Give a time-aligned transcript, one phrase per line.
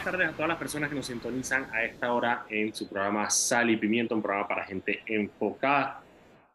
[0.00, 3.28] buenas tardes a todas las personas que nos sintonizan a esta hora en su programa
[3.28, 6.02] Sal y Pimiento, un programa para gente enfocada.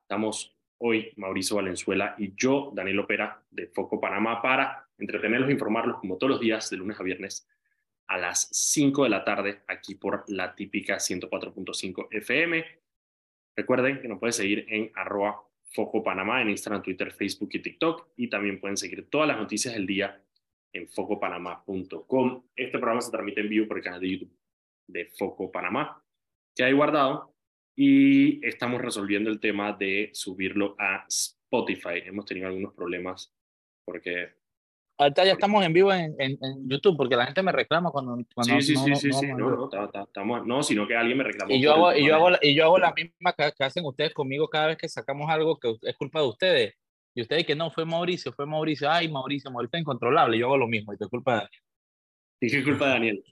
[0.01, 5.99] Estamos hoy Mauricio Valenzuela y yo, Daniel Opera, de Foco Panamá, para entretenerlos e informarlos
[5.99, 7.47] como todos los días, de lunes a viernes,
[8.07, 12.65] a las 5 de la tarde, aquí por la típica 104.5 FM.
[13.55, 15.39] Recuerden que nos pueden seguir en arroba
[15.71, 18.07] Foco Panamá en Instagram, Twitter, Facebook y TikTok.
[18.17, 20.19] Y también pueden seguir todas las noticias del día
[20.75, 22.43] en focopanamá.com.
[22.55, 24.37] Este programa se transmite en vivo por el canal de YouTube
[24.87, 26.03] de Foco Panamá,
[26.55, 27.33] que hay guardado,
[27.75, 32.01] y estamos resolviendo el tema de subirlo a Spotify.
[32.05, 33.33] Hemos tenido algunos problemas
[33.85, 34.33] porque...
[34.97, 36.37] Ahorita ya estamos en vivo en, en,
[36.69, 38.17] YouTube porque la gente me reclama cuando...
[38.33, 40.95] cuando sí, sí, no, sí, no, sí, no, sí, no, no, estamos, no, sino que
[40.95, 41.53] alguien me reclamó.
[41.53, 43.85] Y yo, hago, y, yo hago, la- y yo hago la misma que, que hacen
[43.85, 46.75] ustedes conmigo cada vez que sacamos algo que es culpa de ustedes.
[47.15, 48.91] Y ustedes que no, fue Mauricio, fue Mauricio.
[48.91, 50.37] Ay, Mauricio, Mauricio es incontrolable.
[50.37, 51.61] Yo hago lo mismo y te culpa de Daniel.
[52.41, 53.23] Que es culpa de Daniel.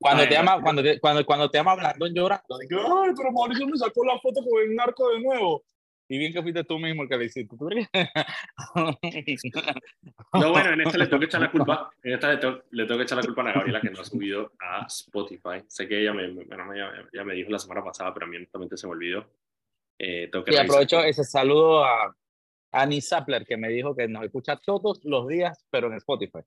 [0.00, 0.52] Cuando Ay, te Daniel.
[0.54, 1.76] ama, cuando te, cuando, cuando te ama
[2.12, 5.64] llorando, de que, ay, pero Mauricio me sacó la foto con el narco de nuevo.
[6.10, 7.54] Y bien que fuiste tú mismo el que le hiciste.
[10.32, 11.90] No, bueno, en esta le tengo que echar la culpa.
[12.02, 14.00] En esta le tengo, le tengo que echar la culpa a Ana Gabriela que no
[14.00, 15.62] ha subido a Spotify.
[15.68, 16.64] Sé que ella me, bueno,
[17.12, 19.26] ya me dijo la semana pasada, pero a mí honestamente se me olvidó.
[19.98, 20.66] Eh, tengo que Y revisar.
[20.66, 22.14] aprovecho ese saludo a
[22.82, 26.40] Annie Sapler, que me dijo que nos escucha todos los días, pero en Spotify.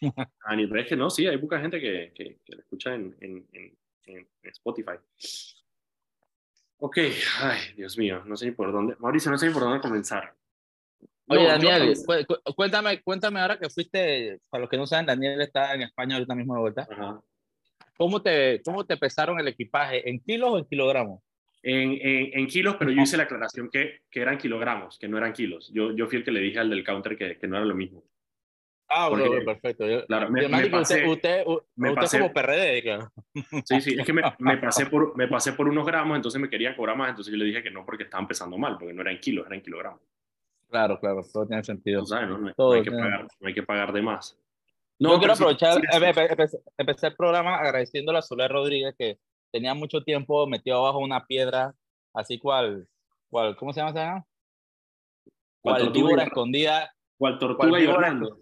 [0.44, 3.16] Ani, pero es que no, sí, hay poca gente que, que, que lo escucha en,
[3.20, 3.76] en, en,
[4.06, 4.96] en Spotify.
[6.78, 6.98] Ok,
[7.40, 8.96] ay, Dios mío, no sé ni por dónde.
[8.98, 10.34] Mauricio, no sé ni por dónde comenzar.
[11.28, 11.94] Oye, No, yo- Daniel,
[12.26, 16.16] cu- cuéntame, cuéntame ahora que fuiste, para los que no saben, Daniel está en España
[16.16, 16.86] ahorita mismo de vuelta.
[16.90, 17.20] Ajá.
[17.96, 20.08] ¿Cómo te, cómo te pesaron el equipaje?
[20.08, 21.22] ¿En kilos o en kilogramos?
[21.66, 25.16] En, en, en kilos, pero yo hice la aclaración que, que eran kilogramos, que no
[25.16, 25.70] eran kilos.
[25.72, 27.74] Yo, yo fui el que le dije al del counter que, que no era lo
[27.74, 28.04] mismo.
[28.88, 29.88] Ah, Porque- perfecto.
[29.88, 31.44] Yo, Claro, me, me usted, pasé, usted,
[31.76, 33.10] me usted pasé- como PRD, claro.
[33.64, 36.50] sí, sí, es que me, me pasé por, me pasé por unos gramos, entonces me
[36.50, 39.00] querían cobrar más, entonces yo le dije que no porque estaban pesando mal, porque no
[39.00, 40.00] eran kilos, eran kilogramos.
[40.68, 42.02] Claro, claro, todo tiene sentido.
[42.08, 42.38] ¿no?
[42.38, 44.38] No, hay- Todo no hay que pagar, no hay que pagar de más.
[44.98, 45.98] Yo quiero sí- aprovechar, sí, sí.
[45.98, 49.18] empe- empe- empecé, empecé el programa agradeciéndole a Soler Rodríguez que
[49.54, 51.72] tenía mucho tiempo metido abajo una piedra,
[52.12, 52.88] así cual,
[53.30, 54.26] cual ¿cómo se llama esa?
[55.62, 58.40] Cual víbora y- escondida, Cual tortuga cual y Hernando.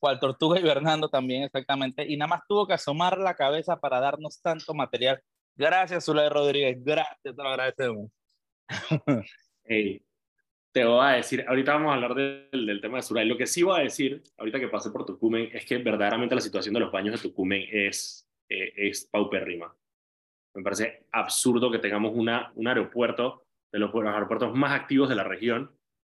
[0.00, 2.06] cual tortuga hibernando también, exactamente.
[2.08, 5.20] Y nada más tuvo que asomar la cabeza para darnos tanto material.
[5.54, 8.10] Gracias, Soler Rodríguez, gracias, te lo agradecemos.
[10.72, 13.26] Te voy a decir, ahorita vamos a hablar del, del tema de Suray.
[13.26, 16.40] Lo que sí voy a decir, ahorita que pasé por Tucumán, es que verdaderamente la
[16.40, 19.74] situación de los baños de Tucumán es, eh, es paupérrima.
[20.54, 25.14] Me parece absurdo que tengamos una, un aeropuerto, de los, los aeropuertos más activos de
[25.14, 25.70] la región,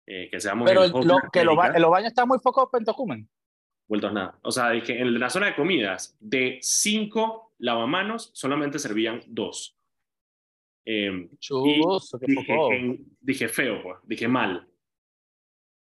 [0.06, 3.28] eh, que seamos Pero el lo, que los, los baños están muy focos en Tocumen.
[3.88, 4.38] vueltos nada.
[4.42, 9.76] O sea, es que en la zona de comidas, de cinco lavamanos, solamente servían dos.
[10.86, 11.80] Eh, qué
[12.26, 12.72] dije, foco.
[12.72, 14.66] en- dije feo, pues, dije mal.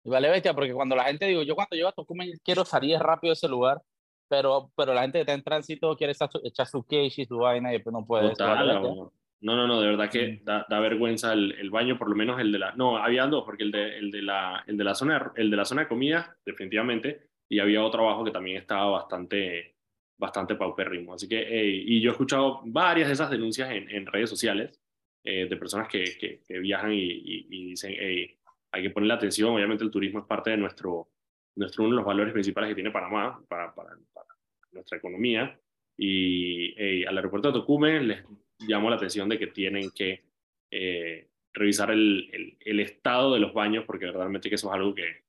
[0.03, 2.97] Y vale bestia, porque cuando la gente digo, yo cuando llego a Tocumen quiero salir
[2.97, 3.81] rápido de ese lugar,
[4.29, 7.25] pero, pero la gente que está en tránsito quiere echar su, echar su queijo y
[7.25, 8.27] su vaina y después no puede.
[9.41, 10.43] no, no, no, de verdad que Mm.
[10.45, 13.43] da, da vergüenza el, el baño, por lo menos el de la, no, había dos,
[13.45, 15.87] porque el de, el de la, el de la zona, el de la zona de
[15.87, 19.75] comida, definitivamente, y había otro abajo que también estaba bastante,
[20.17, 21.13] bastante paupérrimo.
[21.13, 24.79] Así que, ey, y yo he escuchado varias de esas denuncias en, en redes sociales
[25.23, 28.37] eh, de personas que, que, que viajan y, y- y dicen, hey,
[28.71, 31.07] hay que ponerle atención, obviamente el turismo es parte de nuestro,
[31.59, 34.27] nuestro uno de los valores principales que tiene Panamá para, para, para
[34.71, 35.59] nuestra economía,
[35.97, 38.25] y ey, al aeropuerto de Tocumen les
[38.59, 40.23] llamó la atención de que tienen que
[40.71, 44.95] eh, revisar el, el, el estado de los baños, porque verdaderamente que eso es algo
[44.95, 45.25] que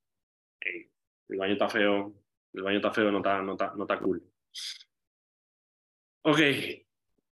[0.61, 0.89] ey,
[1.27, 2.13] el baño está feo,
[2.53, 4.23] el baño está feo, no está, no está, no está cool.
[6.23, 6.39] Ok,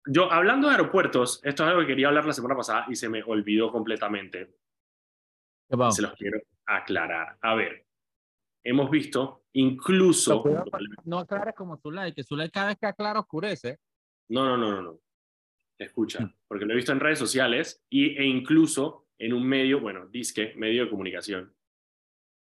[0.06, 3.08] yo hablando de aeropuertos, esto es algo que quería hablar la semana pasada y se
[3.08, 4.56] me olvidó completamente.
[5.90, 7.38] Se los quiero aclarar.
[7.40, 7.86] A ver,
[8.62, 10.42] hemos visto incluso...
[10.42, 10.64] Pero
[11.04, 13.78] No aclares como Zulay, que Zulay cada vez que aclara oscurece.
[14.28, 15.00] No, no, no, no, no.
[15.78, 20.06] Escucha, porque lo he visto en redes sociales y, e incluso en un medio, bueno,
[20.06, 21.52] disque, medio de comunicación.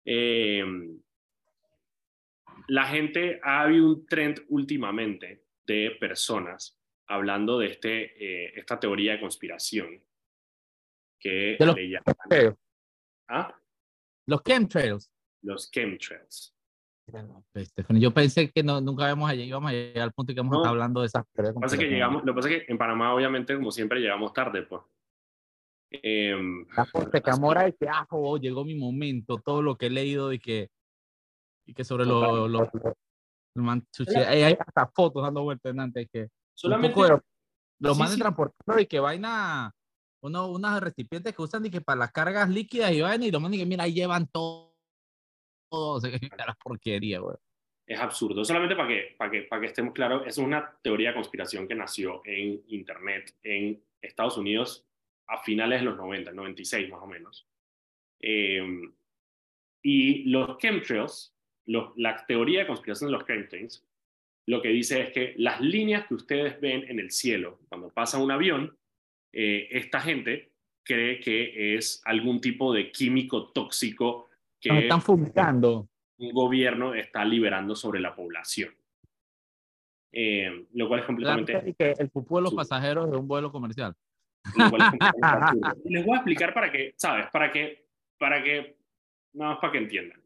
[0.03, 0.63] Eh,
[2.67, 9.13] la gente, ha habido un trend últimamente de personas hablando de este, eh, esta teoría
[9.13, 10.03] de conspiración
[11.19, 12.57] que De los le llaman chemtrails.
[13.27, 13.59] ¿ah?
[14.27, 15.11] Los chemtrails.
[15.41, 16.55] Los chemtrails.
[17.57, 20.35] Stephanie, yo pensé que no, nunca íbamos a, llegar- íbamos a llegar al punto que
[20.39, 20.61] íbamos a No.
[20.61, 22.71] estar hablando de esas Lo que pasa es que llegamos, lo que pasa es que
[22.71, 24.81] en Panamá, obviamente, como siempre, llegamos tarde, pues.
[25.91, 30.31] Em, Porque Camora de que, ah, oh, llegó mi momento, todo lo que he leído
[30.31, 30.69] y que,
[31.65, 32.69] y que sobre lo, lo-
[34.15, 36.29] hay hasta fotos dando vueltas antes que.
[36.55, 36.95] Solamente.
[37.79, 39.71] los sí, de transportador y que vaina.
[40.21, 43.39] Uno, unas recipientes que usan y que para las cargas líquidas y vaina y lo
[43.39, 44.68] mandan que mira, ahí llevan todo.
[45.69, 45.99] Todo,
[46.37, 47.37] la porquería, güey.
[47.85, 48.45] Es absurdo.
[48.45, 51.75] Solamente para que, para que, para que estemos claros, es una teoría de conspiración que
[51.75, 54.85] nació en Internet en Estados Unidos
[55.27, 57.47] a finales de los 90, 96 más o menos.
[58.19, 58.61] Eh,
[59.81, 61.33] y los chemtrails,
[61.65, 63.85] la teoría de conspiración de los chemtrails,
[64.47, 68.17] lo que dice es que las líneas que ustedes ven en el cielo cuando pasa
[68.17, 68.77] un avión,
[69.31, 70.51] eh, esta gente
[70.83, 74.28] cree que es algún tipo de químico tóxico
[74.59, 75.89] que están fumigando.
[76.17, 78.73] un gobierno está liberando sobre la población.
[80.11, 81.75] Eh, lo cual es completamente...
[81.77, 83.95] Que el pupú de los pasajeros de un vuelo comercial.
[85.85, 87.27] les voy a explicar para que, ¿sabes?
[87.31, 88.79] Para que, para que
[89.33, 90.21] Nada más para que entiendan.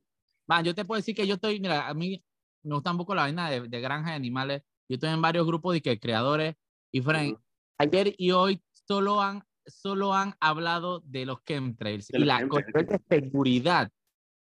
[0.50, 2.24] Va, yo te puedo decir que yo estoy, mira, a mí
[2.64, 4.64] me gusta un poco la vaina de, de granja de animales.
[4.90, 6.56] Yo estoy en varios grupos de que creadores
[6.92, 7.40] y friends.
[7.78, 13.92] Ayer y hoy solo han, solo han hablado de los chemtrails y la de seguridad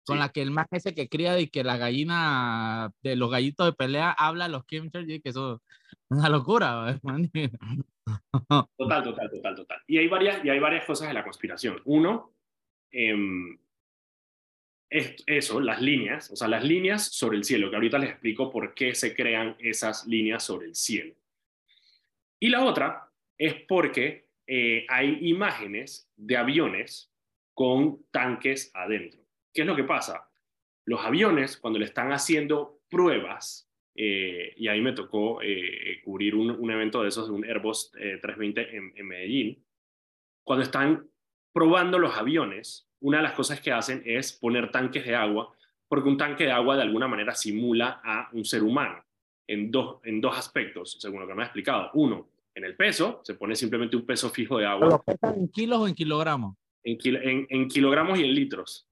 [0.06, 3.68] con la que el más ese que cría y que la gallina de los gallitos
[3.68, 7.00] de pelea habla los chemtrails y que eso es una locura.
[8.78, 9.80] Total, total, total, total.
[9.88, 11.82] Y hay varias, y hay varias cosas de la conspiración.
[11.86, 12.34] Uno,
[12.92, 13.16] eh,
[14.90, 18.74] eso, las líneas, o sea, las líneas sobre el cielo, que ahorita les explico por
[18.74, 21.16] qué se crean esas líneas sobre el cielo.
[22.40, 27.10] Y la otra es porque eh, hay imágenes de aviones
[27.54, 29.21] con tanques adentro.
[29.54, 30.30] ¿Qué es lo que pasa?
[30.86, 36.72] Los aviones, cuando le están haciendo pruebas, eh, y ahí me tocó eh, cubrir un,
[36.72, 39.66] evento de esos de un Airbus 320 en, en Medellín,
[40.44, 41.08] cuando están
[41.54, 45.54] probando los aviones, una de las cosas que hacen es poner tanques de agua,
[45.88, 49.04] porque un tanque de agua de alguna manera simula a un ser humano
[49.48, 51.92] en dos, en dos aspectos, según lo que me ha explicado.
[51.94, 54.88] Uno, en el peso, se pone simplemente un peso fijo de agua.
[54.88, 56.56] ¿Lo pesan en kilos o en kilogramos?
[56.84, 58.88] En, en, kilogramos y en litros.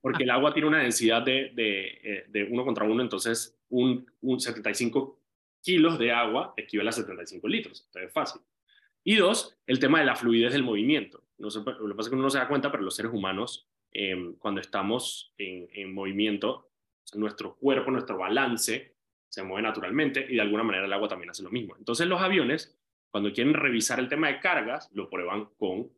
[0.00, 4.10] Porque el agua tiene una densidad de, de, eh, de uno contra uno, entonces un,
[4.20, 5.20] un 75
[5.62, 7.84] kilos de agua equivale a 75 litros.
[7.86, 8.42] Entonces es fácil.
[9.04, 11.24] Y dos, el tema de la fluidez del movimiento.
[11.38, 13.66] No lo que pasa es que uno no se da cuenta, pero los seres humanos,
[13.92, 16.70] em, cuando estamos en, en movimiento,
[17.14, 18.94] nuestro cuerpo, nuestro balance
[19.28, 21.76] se mueve naturalmente y de alguna manera el agua también hace lo mismo.
[21.78, 22.76] Entonces los aviones,
[23.10, 25.90] cuando quieren revisar el tema de cargas, lo prueban con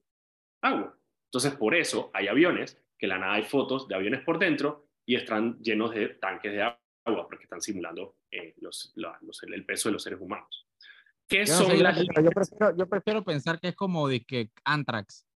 [0.61, 0.97] agua.
[1.27, 5.17] Entonces por eso hay aviones que la nada hay fotos de aviones por dentro y
[5.17, 8.95] están llenos de tanques de agua porque están simulando eh, los,
[9.43, 10.69] el peso de los seres humanos.
[11.27, 11.99] ¿Qué son las...
[11.99, 15.27] yo, prefiero, yo prefiero pensar que es como de que Anthrax.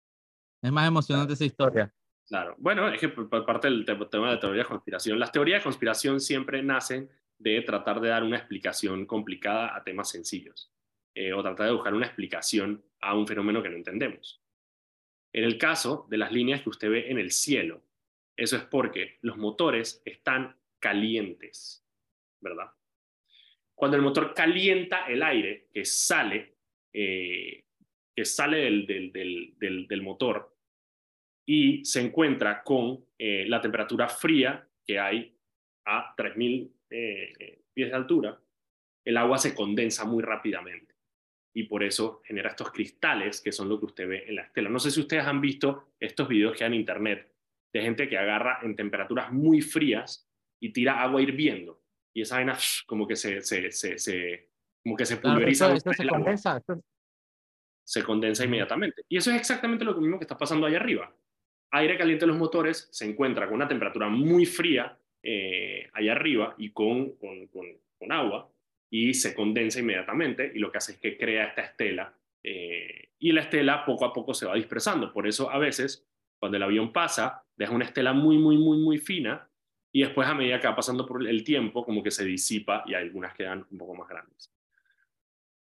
[0.62, 1.92] Es más emocionante esa historia.
[2.28, 2.54] Claro.
[2.58, 6.20] Bueno, es que por parte del tema de teoría de conspiración, las teorías de conspiración
[6.20, 10.72] siempre nacen de tratar de dar una explicación complicada a temas sencillos
[11.16, 14.40] eh, o tratar de buscar una explicación a un fenómeno que no entendemos.
[15.36, 17.82] En el caso de las líneas que usted ve en el cielo,
[18.34, 21.86] eso es porque los motores están calientes,
[22.40, 22.70] ¿verdad?
[23.74, 26.54] Cuando el motor calienta el aire que sale,
[26.90, 27.64] eh,
[28.14, 30.56] que sale del, motor,
[31.44, 35.36] y se encuentra con eh, la temperatura fría que hay
[35.84, 38.40] a 3.000 eh, pies de altura,
[39.04, 40.95] el agua se condensa muy rápidamente
[41.56, 44.68] y por eso genera estos cristales que son lo que usted ve en la estela.
[44.68, 47.32] No sé si ustedes han visto estos videos que hay en internet
[47.72, 50.28] de gente que agarra en temperaturas muy frías
[50.60, 51.82] y tira agua hirviendo
[52.14, 54.50] y esa vaina como que se, se, se,
[54.82, 55.74] como que se pulveriza.
[55.78, 56.62] se condensa.
[57.84, 59.02] Se condensa inmediatamente.
[59.08, 61.14] Y eso es exactamente lo mismo que está pasando allá arriba
[61.70, 66.54] aire caliente en los motores se encuentra con una temperatura muy fría eh, allá arriba
[66.58, 68.48] y con, con, con, agua
[68.90, 73.32] y se condensa inmediatamente y lo que hace es que crea esta estela eh, y
[73.32, 75.12] la estela poco a poco se va dispersando.
[75.12, 76.06] Por eso a veces
[76.38, 79.48] cuando el avión pasa deja una estela muy, muy, muy, muy fina
[79.92, 82.94] y después a medida que va pasando por el tiempo como que se disipa y
[82.94, 84.52] algunas quedan un poco más grandes.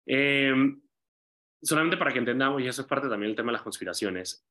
[0.06, 0.54] Eh,
[1.62, 4.46] solamente para que entendamos, y eso es parte también del tema de las conspiraciones,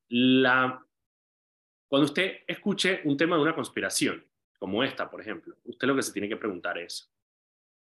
[1.87, 4.23] cuando usted escuche un tema de una conspiración,
[4.57, 7.11] como esta, por ejemplo, usted lo que se tiene que preguntar es,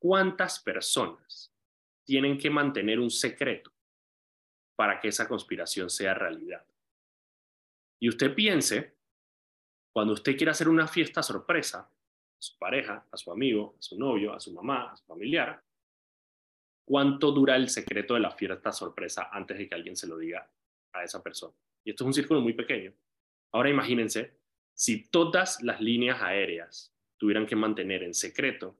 [0.00, 1.54] ¿cuántas personas
[2.04, 3.70] tienen que mantener un secreto
[4.74, 6.66] para que esa conspiración sea realidad?
[8.00, 8.96] Y usted piense,
[9.92, 11.92] cuando usted quiere hacer una fiesta sorpresa a
[12.38, 15.62] su pareja, a su amigo, a su novio, a su mamá, a su familiar,
[16.84, 20.50] ¿cuánto dura el secreto de la fiesta sorpresa antes de que alguien se lo diga
[20.92, 21.54] a esa persona?
[21.84, 22.94] Y esto es un círculo muy pequeño.
[23.52, 24.38] Ahora imagínense
[24.72, 28.78] si todas las líneas aéreas tuvieran que mantener en secreto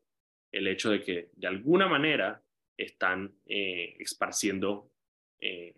[0.52, 2.42] el hecho de que de alguna manera
[2.76, 4.90] están eh, esparciendo,
[5.40, 5.74] eh,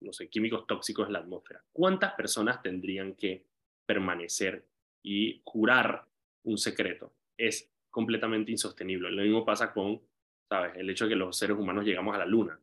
[0.00, 1.62] no sé, químicos tóxicos en la atmósfera.
[1.72, 3.44] ¿Cuántas personas tendrían que
[3.86, 4.64] permanecer
[5.02, 6.06] y jurar
[6.44, 7.12] un secreto?
[7.36, 9.10] Es completamente insostenible.
[9.10, 10.00] Lo mismo pasa con,
[10.48, 10.76] ¿sabes?
[10.76, 12.58] El hecho de que los seres humanos llegamos a la luna.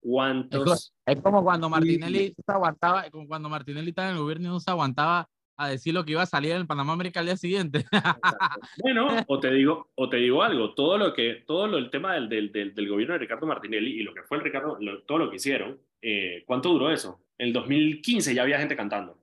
[0.00, 0.92] ¿Cuántos?
[1.06, 4.60] Es como cuando Martinelli se aguantaba, como cuando Martinelli estaba en el gobierno y no
[4.60, 7.36] se aguantaba a decir lo que iba a salir en el Panamá América al día
[7.36, 7.84] siguiente.
[8.82, 12.14] bueno, o te digo, o te digo algo, todo lo que, todo lo, el tema
[12.14, 15.30] del, del, del, gobierno de Ricardo Martinelli y lo que fue el Ricardo, todo lo
[15.30, 17.20] que hicieron, eh, ¿cuánto duró eso?
[17.38, 19.18] En el 2015 ya había gente cantando.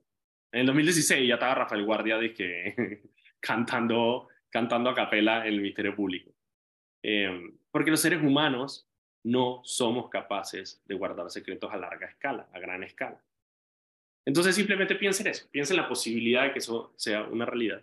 [0.50, 3.02] En el 2016 ya estaba Rafael Guardia que
[3.40, 6.32] cantando, cantando a capela en el Ministerio Público.
[7.02, 8.88] Eh, porque los seres humanos
[9.24, 13.22] no somos capaces de guardar secretos a larga escala, a gran escala.
[14.24, 17.82] Entonces simplemente piensen eso, piensen la posibilidad de que eso sea una realidad.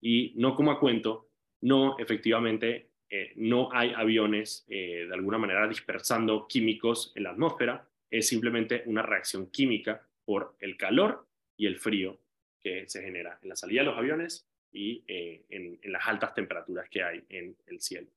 [0.00, 1.28] Y no como a cuento,
[1.60, 7.86] no efectivamente, eh, no hay aviones eh, de alguna manera dispersando químicos en la atmósfera,
[8.10, 12.18] es simplemente una reacción química por el calor y el frío
[12.60, 16.88] que se genera en la salida de los aviones y eh, en, las altas temperaturas
[16.88, 18.08] que hay en el cielo.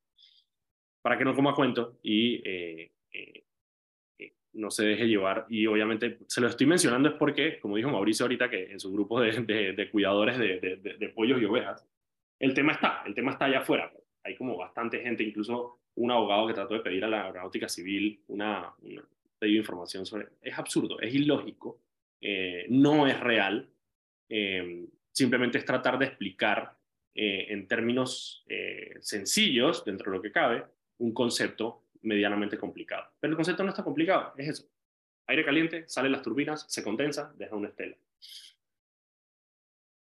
[1.01, 2.41] Para que no coma cuento y
[4.55, 5.45] no se deje llevar.
[5.49, 8.91] Y obviamente se lo estoy mencionando es porque, como dijo Mauricio ahorita, que en su
[8.91, 11.85] grupo de, de, cuidadores de, de, pollos y ovejas,
[12.39, 13.91] el tema está, el tema está allá afuera.
[14.23, 18.21] Hay como bastante gente, incluso un abogado que trató de pedir a la aeronáutica civil
[18.27, 19.03] una, una
[19.41, 20.27] información sobre...
[20.41, 21.79] Es absurdo, es ilógico,
[22.21, 23.69] eh, no es real,
[24.29, 26.75] eh, simplemente es tratar de explicar
[27.13, 28.43] eh, en términos
[28.99, 30.63] sencillos, dentro de lo que cabe,
[30.97, 33.05] un concepto medianamente complicado.
[33.19, 34.69] Pero el concepto no está complicado, es eso.
[35.27, 37.95] Aire caliente, salen las turbinas, se condensa, deja una estela.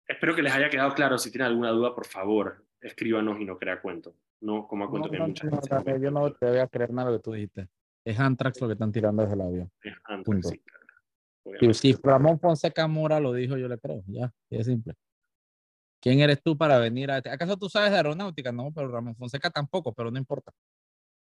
[0.06, 1.16] Espero que les haya quedado claro.
[1.16, 4.14] Si tienen alguna duda, por favor, escríbanos y no crea cuento.
[4.40, 5.48] No como a cuento que muchas
[6.00, 7.68] Yo no te voy a creer nada de lo que tú dijiste.
[8.04, 9.70] Es Antrax lo que están tirando desde el avión.
[9.80, 10.48] Es Antrax,
[11.60, 14.02] sí, si Ramón Fonseca Mora lo dijo, yo le creo.
[14.08, 14.94] Ya, es simple.
[16.00, 17.18] ¿Quién eres tú para venir a...
[17.18, 18.50] ¿Acaso tú sabes de aeronáutica?
[18.50, 20.52] No, pero Ramón Fonseca tampoco, pero no importa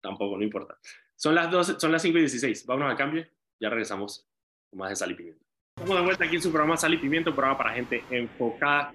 [0.02, 0.78] tampoco, no importa.
[1.16, 2.66] Son las, 12, son las 5 y 16.
[2.66, 3.28] Vámonos al cambio.
[3.60, 4.28] Ya regresamos
[4.70, 5.44] con más de Sal y Pimiento.
[5.76, 8.94] Estamos de vuelta aquí en su programa Sal y Pimiento, un programa para gente enfocada.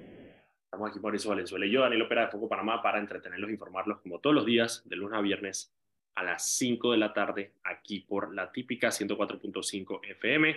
[0.64, 4.00] Estamos aquí Mauricio Valenzuela y yo, Daniel Opera de Foco Panamá, para entretenerlos e informarlos
[4.00, 5.74] como todos los días, de lunes a viernes
[6.14, 10.56] a las 5 de la tarde, aquí por la típica 104.5 FM.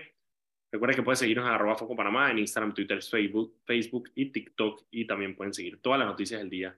[0.72, 4.84] Recuerden que pueden seguirnos en arroba Foco Panamá en Instagram, Twitter, Facebook, Facebook y TikTok.
[4.92, 6.78] Y también pueden seguir todas las noticias del día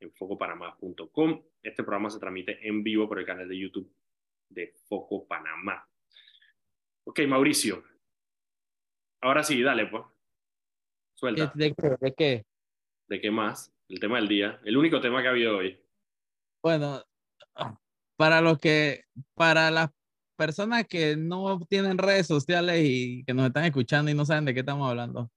[0.00, 1.42] en focopanamá.com.
[1.62, 3.92] Este programa se transmite en vivo por el canal de YouTube
[4.48, 5.86] de Foco Panamá.
[7.04, 7.84] Ok, Mauricio.
[9.20, 10.04] Ahora sí, dale, pues.
[11.14, 11.52] Suelta.
[11.54, 12.44] ¿De, ¿De, qué?
[13.08, 13.72] ¿De qué más?
[13.88, 14.60] El tema del día.
[14.64, 15.80] El único tema que ha habido hoy.
[16.62, 17.02] Bueno,
[18.16, 19.90] para los que, para las
[20.36, 24.54] personas que no tienen redes sociales y que nos están escuchando y no saben de
[24.54, 25.30] qué estamos hablando,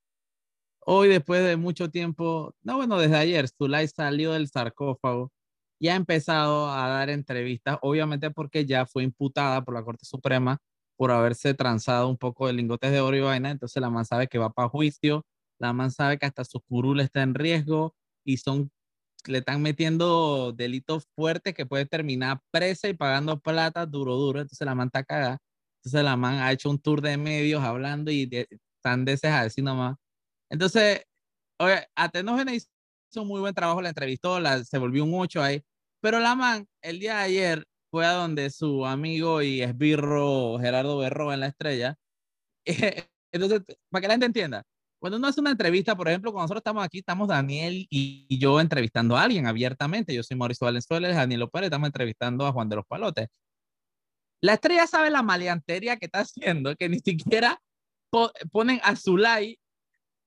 [0.83, 5.31] Hoy, después de mucho tiempo, no, bueno, desde ayer, Zulay salió del sarcófago
[5.79, 10.59] y ha empezado a dar entrevistas, obviamente porque ya fue imputada por la Corte Suprema
[10.97, 14.27] por haberse transado un poco de lingotes de oro y vaina, entonces la man sabe
[14.27, 15.25] que va para juicio,
[15.59, 18.71] la man sabe que hasta su curul está en riesgo y son,
[19.27, 24.65] le están metiendo delitos fuertes que puede terminar presa y pagando plata duro, duro, entonces
[24.65, 25.39] la man está cagada,
[25.79, 28.47] entonces la man ha hecho un tour de medios hablando y de,
[28.83, 29.97] sandeces a decir nomás
[30.51, 31.05] entonces,
[31.59, 32.67] oye, Atenógena hizo
[33.15, 35.63] un muy buen trabajo, la entrevistó, la, se volvió un 8 ahí,
[36.01, 40.97] pero la man, el día de ayer, fue a donde su amigo y esbirro Gerardo
[40.97, 41.95] Berro en La Estrella.
[43.33, 44.63] Entonces, para que la gente entienda,
[44.99, 48.59] cuando uno hace una entrevista, por ejemplo, cuando nosotros estamos aquí, estamos Daniel y, yo
[48.61, 50.13] entrevistando a alguien abiertamente.
[50.13, 53.27] Yo soy Mauricio Valenzuela, Daniel Pérez, estamos entrevistando a Juan de los Palotes.
[54.41, 57.61] La estrella sabe la maleantería que está haciendo, que ni siquiera
[58.51, 59.57] ponen a Zulay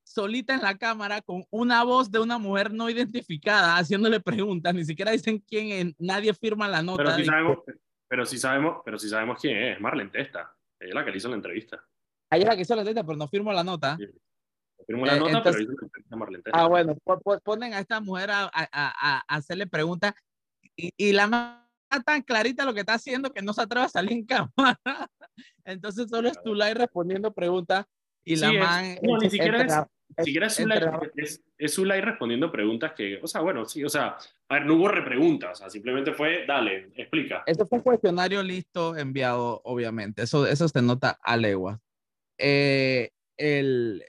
[0.04, 4.84] solita en la cámara con una voz de una mujer no identificada haciéndole preguntas, ni
[4.84, 7.02] siquiera dicen quién es, nadie firma la nota.
[7.02, 7.58] Pero sí sabemos,
[8.08, 11.16] pero sí sabemos, pero sí sabemos quién es, Marlene Testa, ella es la que le
[11.16, 11.84] hizo la entrevista.
[12.30, 13.96] Ella es la que hizo la entrevista, pero no firmó la nota.
[14.87, 16.61] Firmó la eh, nota, pero hizo la entrevista Marlene Testa.
[16.61, 16.96] Ah, bueno,
[17.42, 20.14] ponen a esta mujer a, a, a, hacerle preguntas
[20.76, 21.61] y, y la
[22.04, 25.11] tan clarita lo que está haciendo que no se atreve a salir en cámara.
[25.64, 27.87] Entonces solo es Tulay respondiendo preguntas
[28.25, 28.99] y la man...
[29.02, 29.75] no, ni siquiera es,
[30.19, 34.16] ni siquiera es es, respondiendo preguntas que, o sea, bueno, sí, o sea,
[34.49, 37.43] a ver, no hubo repreguntas, o sea, simplemente fue, dale, explica.
[37.47, 41.81] Eso fue un cuestionario listo, enviado, obviamente, eso, eso se nota a legua.
[42.38, 44.04] Eh, el,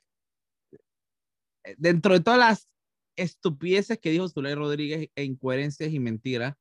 [1.78, 2.70] dentro de todas las
[3.18, 6.56] estupideces que dijo Zulay Rodríguez, e incoherencias y mentiras,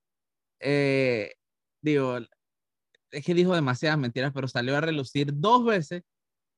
[0.60, 1.34] eh,
[1.82, 2.18] digo,
[3.10, 6.02] es que dijo demasiadas mentiras, pero salió a relucir dos veces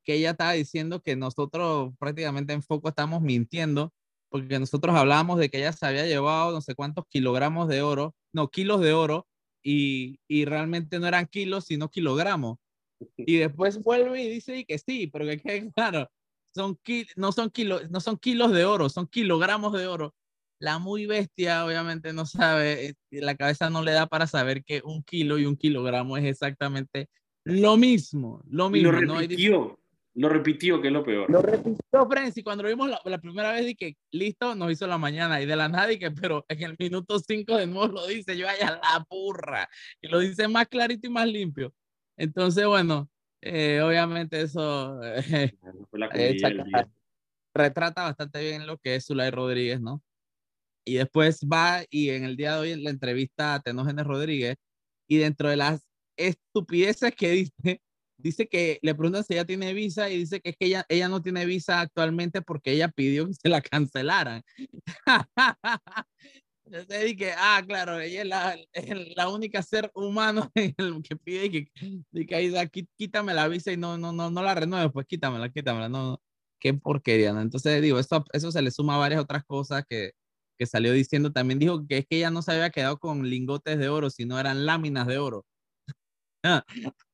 [0.07, 3.93] que ella estaba diciendo que nosotros prácticamente en foco estamos mintiendo,
[4.31, 8.15] porque nosotros hablábamos de que ella se había llevado no sé cuántos kilogramos de oro,
[8.33, 9.27] no, kilos de oro,
[9.63, 12.59] y, y realmente no eran kilos, sino kilogramos.
[13.19, 16.09] Y después vuelve y dice que sí, pero que claro,
[16.55, 16.79] son
[17.17, 20.15] no, son kilos, no son kilos de oro, son kilogramos de oro.
[20.59, 24.81] La muy bestia obviamente no sabe, eh, la cabeza no le da para saber que
[24.85, 27.11] un kilo y un kilogramo es exactamente
[27.45, 28.93] lo mismo, lo mismo.
[28.93, 29.79] lo repitió,
[30.17, 31.31] lo repitió, que es lo peor.
[31.31, 34.97] Lo repitió, Friends, y cuando lo vimos la, primera vez dije, listo, nos hizo la
[34.97, 38.37] mañana, y de la nada que pero en el minuto 5 de nuevo lo dice,
[38.37, 39.69] yo vaya la burra,
[40.01, 41.75] y lo dice más clarito y más limpio.
[42.17, 43.11] Entonces, bueno,
[43.43, 45.53] eh, obviamente eso eh,
[47.55, 50.03] retrata bastante bien lo que es Zulay Rodríguez, ¿no?
[50.85, 54.57] Y después va y en el día de hoy la entrevista a Tenógenes Rodríguez
[55.09, 57.83] y dentro de las estupideces que dice,
[58.19, 61.09] dice que le preguntan si ella tiene visa y dice que es que ella, ella
[61.09, 64.43] no tiene visa actualmente porque ella pidió que se la cancelaran.
[66.65, 70.51] Entonces dije, ah, claro, ella es la, es la única ser humano
[71.05, 72.53] que pide que, que ahí,
[72.97, 76.23] quítame la visa y no, no, no, no la renueve, pues quítamela, quítamela, no, no.
[76.59, 77.41] qué porquería, ¿no?
[77.41, 80.11] Entonces digo, eso, eso se le suma a varias otras cosas que,
[80.59, 83.79] que salió diciendo, también dijo que es que ella no se había quedado con lingotes
[83.79, 85.47] de oro, sino eran láminas de oro.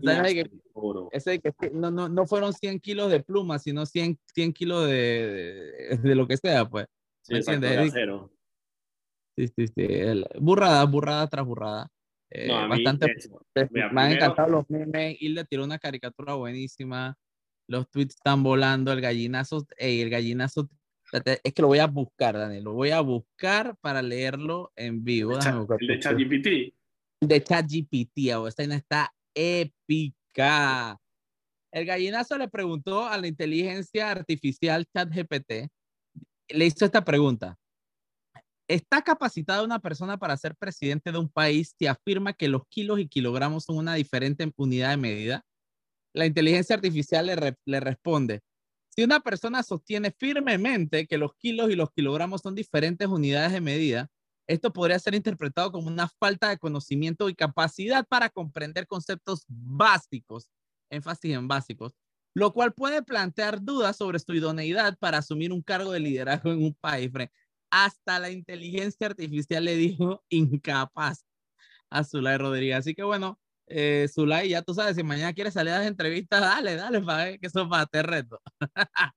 [0.00, 1.08] de oro.
[1.12, 5.98] Ese que no, no, no fueron 100 kilos de pluma, sino 100, 100 kilos de,
[6.02, 6.86] de, lo que sea, pues.
[7.22, 8.30] Sí, exacto,
[9.34, 9.88] Sí, sí, sí.
[10.40, 11.88] burrada, burrada tras burrada.
[12.30, 13.14] Eh, bastante.
[13.70, 15.16] me, han encantado los memes.
[15.20, 17.16] Y le tiró una caricatura buenísima.
[17.66, 18.92] Los tweets están volando.
[18.92, 19.66] El gallinazo.
[19.76, 20.68] el gallinazo.
[21.44, 22.64] Es que lo voy a buscar, Daniel.
[22.64, 25.38] Lo voy a buscar para leerlo en vivo.
[25.38, 26.74] El de ChatGPT.
[27.22, 28.18] De ChatGPT.
[28.48, 30.98] Esta está épica.
[31.70, 35.70] El gallinazo le preguntó a la inteligencia artificial ChatGPT.
[36.48, 37.56] Le hizo esta pregunta.
[38.66, 42.98] ¿Está capacitada una persona para ser presidente de un país si afirma que los kilos
[42.98, 45.44] y kilogramos son una diferente unidad de medida?
[46.12, 47.26] La inteligencia artificial
[47.64, 48.40] le responde,
[48.88, 53.60] si una persona sostiene firmemente que los kilos y los kilogramos son diferentes unidades de
[53.60, 54.10] medida,
[54.52, 60.50] esto podría ser interpretado como una falta de conocimiento y capacidad para comprender conceptos básicos,
[60.90, 61.94] énfasis en básicos,
[62.34, 66.64] lo cual puede plantear dudas sobre su idoneidad para asumir un cargo de liderazgo en
[66.64, 67.10] un país
[67.70, 71.24] hasta la inteligencia artificial le dijo incapaz
[71.90, 72.76] a Zulay Rodríguez.
[72.76, 76.40] Así que bueno, eh, Zulay, ya tú sabes, si mañana quieres salir a las entrevistas,
[76.40, 78.40] dale, dale, para ver que eso para te reto.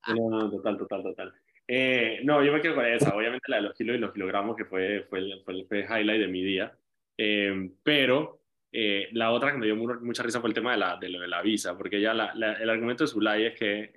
[0.08, 1.34] no, no, total, total, total.
[1.68, 4.56] Eh, no, yo me quedo con esa, obviamente la de los kilos y los kilogramos,
[4.56, 6.78] que fue, fue, el, fue el highlight de mi día.
[7.18, 10.98] Eh, pero eh, la otra que me dio mucha risa fue el tema de, la,
[10.98, 13.94] de lo de la visa, porque ya la, el argumento de Zulay es que,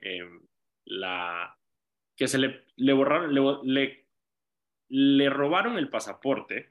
[0.87, 1.57] la,
[2.17, 4.09] que se le, le borraron, le, le
[4.89, 6.71] le robaron el pasaporte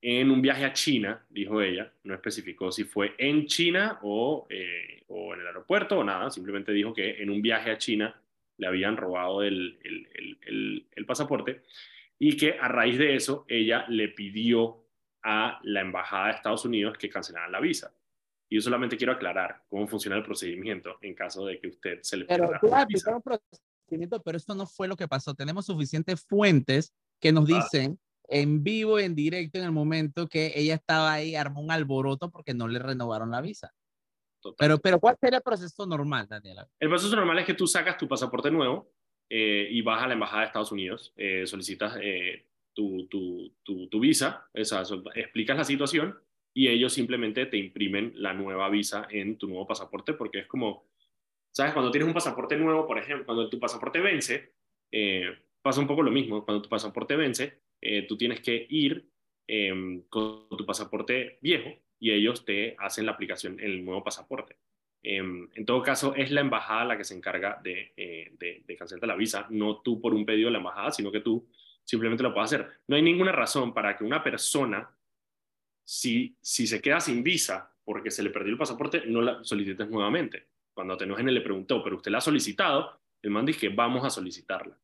[0.00, 5.02] en un viaje a China, dijo ella, no especificó si fue en China o, eh,
[5.08, 8.20] o en el aeropuerto o nada, simplemente dijo que en un viaje a China
[8.58, 11.62] le habían robado el, el, el, pasaporte
[12.18, 14.84] y que a raíz de eso ella le pidió
[15.22, 17.94] a la embajada de Estados Unidos que cancelaran la visa.
[18.50, 22.16] Y yo solamente quiero aclarar cómo funciona el procedimiento en caso de que usted se
[22.16, 23.20] le pero, la visa.
[24.24, 25.34] Pero esto no fue lo que pasó.
[25.34, 30.74] Tenemos suficientes fuentes que nos dicen en vivo, en directo, en el momento que ella
[30.74, 33.72] estaba ahí, armó un alboroto porque no le renovaron la visa.
[34.56, 36.68] Pero, pero ¿cuál sería el proceso normal, Daniela?
[36.78, 38.92] El proceso normal es que tú sacas tu pasaporte nuevo
[39.28, 44.00] eh, y vas a la embajada de Estados Unidos, eh, solicitas eh, tu, tu, tu,
[44.00, 44.82] visa, esa,
[45.14, 46.16] explicas la situación
[46.54, 50.86] y ellos simplemente te imprimen la nueva visa en tu nuevo pasaporte porque es como,
[51.50, 51.72] ¿sabes?
[51.72, 54.54] Cuando tienes un pasaporte nuevo, por ejemplo, cuando tu pasaporte vence,
[55.62, 56.44] pasa un poco lo mismo.
[56.44, 59.08] Cuando tu pasaporte vence, eh, tú tienes que ir
[59.46, 64.56] em, con tu pasaporte viejo y ellos te hacen la aplicación en el nuevo pasaporte.
[65.02, 69.06] Em, en todo caso, es la embajada la que se encarga de, eh, de, de
[69.06, 71.48] la visa, no tú por un pedido de la embajada, sino que tú
[71.84, 72.68] simplemente lo puedes hacer.
[72.86, 74.94] No hay ninguna razón para que una persona,
[75.84, 80.48] si, se queda sin visa porque se le perdió el pasaporte, no la solicites nuevamente.
[80.74, 84.10] Cuando Tenógenes le preguntó, pero usted la ha solicitado, el man dice que vamos a
[84.10, 84.78] solicitarla.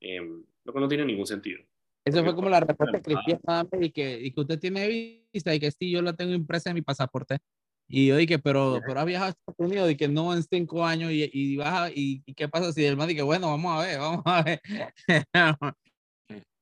[0.00, 1.62] Em, lo que no tiene ningún sentido.
[2.04, 4.86] Eso fue como la respuesta que le di a y que, y que usted tiene
[5.32, 7.38] vista y que sí, yo la tengo impresa en mi pasaporte.
[7.88, 10.84] Y yo dije, pero, pero has viajado a Estados Unidos y que no en cinco
[10.84, 13.86] años y, y baja, y, y, qué pasa si el man dice, bueno, vamos a
[13.86, 14.60] ver, vamos a ver.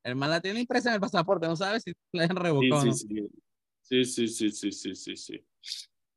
[0.04, 2.82] el man la tiene impresa en el pasaporte, no sabe si la han revocado.
[2.82, 3.28] Sí, sí, ¿no?
[3.82, 5.44] sí, sí, sí, sí, sí, sí, sí.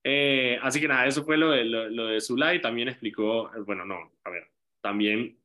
[0.04, 2.62] Eh, así que nada, eso fue lo de, lo, lo de Zulay.
[2.62, 5.40] También explicó, eh, bueno, no, a ver, también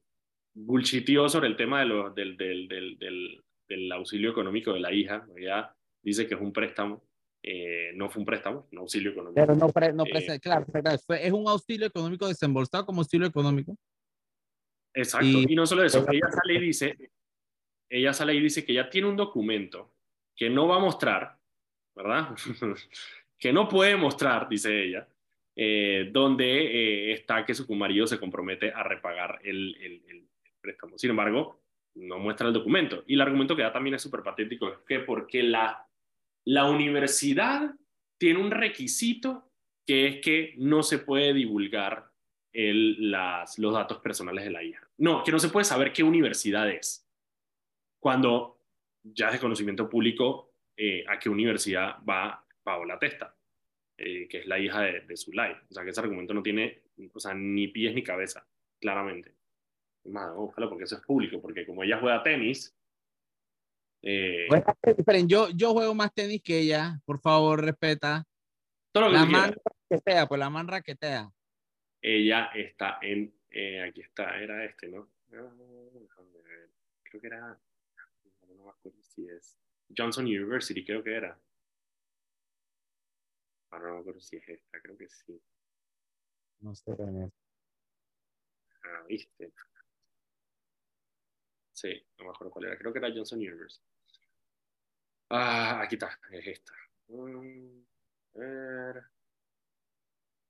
[0.55, 4.93] bullshitió sobre el tema de los, del, del, del, del del auxilio económico de la
[4.93, 5.27] hija.
[5.37, 7.03] Ella dice que es un préstamo.
[7.43, 9.41] Eh, no fue un préstamo, un auxilio económico.
[9.41, 10.67] Pero no, pre, no eh, claro,
[11.09, 13.75] es un auxilio económico desembolsado como auxilio económico.
[14.93, 16.99] Exacto, y, y no solo eso, ella sale y dice,
[17.89, 19.95] ella sale y dice que ya tiene un documento
[20.37, 21.39] que no va a mostrar,
[21.95, 22.31] ¿verdad?
[23.39, 25.09] que no puede mostrar, dice ella,
[25.57, 30.29] eh, donde eh, está que su marido se compromete a repagar el, el, el,
[30.61, 30.99] préstamo.
[30.99, 31.60] Sin embargo,
[32.01, 33.05] no muestra el documento.
[33.07, 35.87] Y el argumento que da también es súper patético, es que porque la,
[36.45, 37.75] la universidad
[38.19, 39.51] tiene un requisito
[39.87, 42.11] que es que no se puede divulgar
[42.53, 44.89] el, las, los datos personales de la hija.
[44.99, 47.07] No, que no se puede saber qué universidad es
[48.01, 48.59] cuando
[49.03, 53.37] ya es de conocimiento público eh, a qué universidad va Paola Testa,
[53.99, 55.53] eh, que es la hija de, de Zulay.
[55.71, 56.83] O sea, que ese argumento no tiene
[57.13, 58.47] o sea, ni pies ni cabeza,
[58.81, 59.35] claramente.
[60.05, 62.75] Más, ojalá porque eso es público, porque como ella juega tenis...
[64.03, 64.49] Eh,
[64.83, 68.27] esperen, yo, yo juego más tenis que ella, por favor, respeta.
[68.93, 69.55] Todo lo que la man
[69.91, 71.31] raquetea, pues la man raquetea.
[72.01, 73.35] Ella está en,
[73.87, 75.11] aquí está, era este, ¿no?
[75.29, 77.61] Creo que era
[79.03, 79.59] si es
[79.97, 81.39] Johnson University, creo que era.
[83.71, 85.41] Ahora no me acuerdo si es esta, creo que sí.
[86.61, 87.33] No sé es.
[88.85, 89.53] Ah, viste.
[91.81, 92.77] Sí, no me acuerdo cuál era.
[92.77, 93.83] Creo que era Johnson University.
[95.31, 96.75] Ah, aquí está, es esta.
[97.09, 97.83] Mm,
[98.35, 99.03] ver.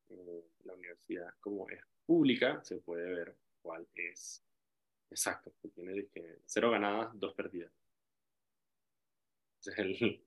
[0.09, 4.45] Eh, la universidad, como es pública, se puede ver cuál es.
[5.09, 6.09] Exacto, tiene
[6.47, 7.71] cero ganadas, dos perdidas.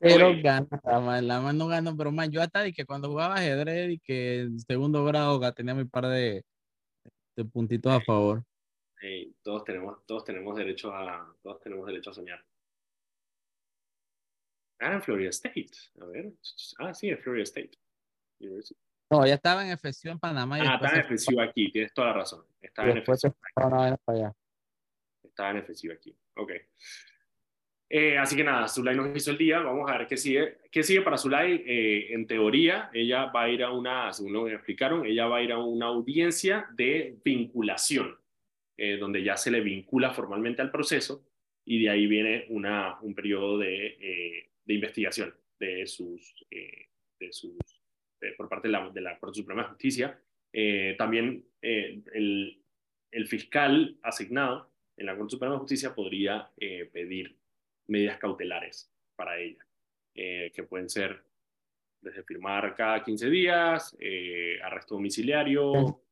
[0.00, 3.92] pero gana, la más no gana, pero más yo hasta de que cuando jugaba ajedrez
[3.92, 6.44] y que en segundo grado tenía mi par de,
[7.36, 8.42] de puntitos a favor.
[9.42, 12.44] Todos tenemos, todos tenemos derecho a, todos tenemos derecho a soñar.
[14.78, 15.70] Ah, en Florida State.
[16.00, 16.32] A ver.
[16.78, 17.72] Ah, sí, en Florida State.
[19.10, 20.56] No, ya estaba en FSU en Panamá.
[20.60, 22.44] ah, estaba en FSU aquí, tienes toda la razón.
[22.60, 23.34] Estaba en FSU.
[25.24, 26.16] Estaba en FSU aquí.
[26.34, 26.52] Ok.
[27.88, 30.58] Eh, así que nada, Zulay nos hizo el día, vamos a ver qué sigue.
[30.72, 31.62] ¿Qué sigue para Zulay?
[31.64, 35.26] Eh, en teoría, ella va a ir a una, según lo que me explicaron, ella
[35.26, 38.18] va a ir a una audiencia de vinculación,
[38.76, 41.26] eh, donde ya se le vincula formalmente al proceso
[41.64, 47.56] y de ahí viene una, un periodo de, de investigación de sus, de sus
[48.36, 50.20] por parte de la, de la Corte Suprema de Justicia.
[50.96, 52.62] también el,
[53.10, 57.36] el fiscal asignado en la Corte Suprema de Justicia podría eh, pedir
[57.88, 59.66] medidas cautelares para ella,
[60.14, 61.22] eh, que pueden ser
[62.00, 66.02] desde firmar cada 15 días, eh, arresto domiciliario,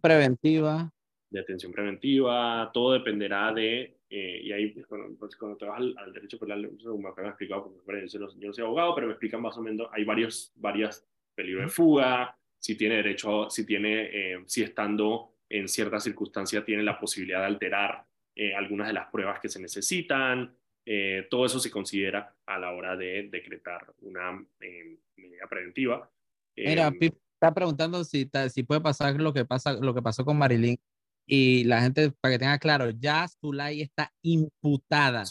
[0.00, 0.92] preventiva.
[1.28, 6.70] Detención preventiva, todo dependerá de, y ahí bueno, pues cuando te vas al, derecho penal,
[6.82, 9.56] como me han explicado, porque yo no, yo no soy abogado, pero me explican más
[9.58, 15.36] o menos, hay varios, varias peligros de fuga, si tiene derecho, si tiene, si estando
[15.48, 19.60] en ciertas circunstancias tiene la posibilidad de alterar eh, algunas de las pruebas que se
[19.60, 20.54] necesitan.
[20.84, 26.10] Eh, todo eso se considera a la hora de decretar una eh, medida preventiva.
[26.56, 30.38] Mira, Pip está preguntando si, si puede pasar lo que, pasa, lo que pasó con
[30.38, 30.78] Marilyn.
[31.26, 35.24] Y la gente, para que tenga claro, ya Zulay está imputada.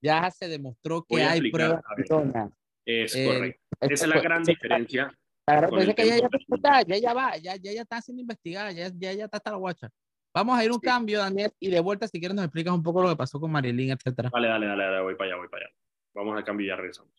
[0.00, 1.82] Ya se demostró que hay pruebas.
[2.86, 3.62] Es correcto.
[3.80, 5.12] Esa es la gran diferencia
[5.44, 9.12] Claro, que ya, ya, ya, ya va, ya, ya, ya está siendo investigada, ya, ya,
[9.12, 9.90] ya está hasta la guacha.
[10.32, 13.02] Vamos a ir un cambio, Daniel, y de vuelta, si quieres, nos explicas un poco
[13.02, 14.30] lo que pasó con Marilyn, etcétera.
[14.32, 15.74] Dale, dale, dale, dale, voy para allá, voy para allá.
[16.14, 17.12] Vamos al cambio y ya regresamos.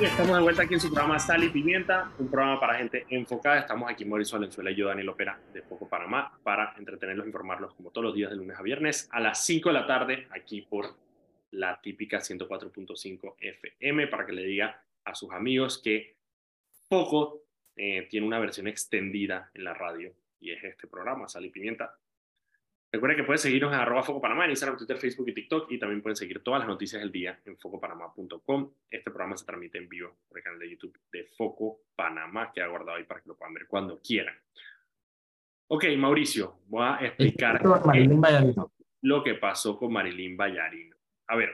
[0.00, 3.60] Estamos de vuelta aquí en su programa Sal y Pimienta, un programa para gente enfocada.
[3.60, 7.90] Estamos aquí Mauricio Valenzuela y yo, Daniel Opera, de Poco Panamá, para entretenerlos, informarlos como
[7.90, 10.94] todos los días de lunes a viernes a las 5 de la tarde, aquí por
[11.52, 16.16] la típica 104.5 FM, para que le diga a sus amigos que
[16.88, 21.50] poco eh, tiene una versión extendida en la radio y es este programa, Sal y
[21.50, 21.96] Pimienta.
[22.96, 25.78] Recuerden que pueden seguirnos en arroba Foco Panamá en Instagram, Twitter, Facebook y TikTok y
[25.78, 28.72] también pueden seguir todas las noticias del día en focopanamá.com.
[28.88, 32.62] Este programa se transmite en vivo por el canal de YouTube de Foco Panamá, que
[32.62, 34.34] ha guardado ahí para que lo puedan ver cuando quieran.
[35.66, 37.60] Ok, Mauricio, voy a explicar
[39.02, 40.96] lo que pasó con Marilyn Ballarino.
[41.26, 41.50] A ver,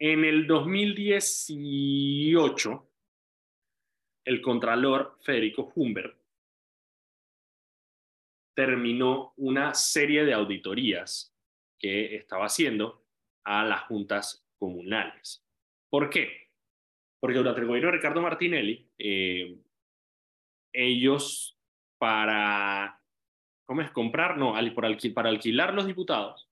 [0.00, 2.90] en el 2018,
[4.24, 6.15] el contralor Federico Humbert
[8.56, 11.36] terminó una serie de auditorías
[11.78, 13.04] que estaba haciendo
[13.44, 15.46] a las juntas comunales.
[15.90, 16.50] ¿Por qué?
[17.20, 19.58] Porque durante el gobierno de Ricardo Martinelli, eh,
[20.72, 21.60] ellos
[21.98, 23.02] para,
[23.66, 23.90] ¿cómo es?
[23.90, 24.54] Comprar, no,
[25.14, 26.50] para alquilar los diputados,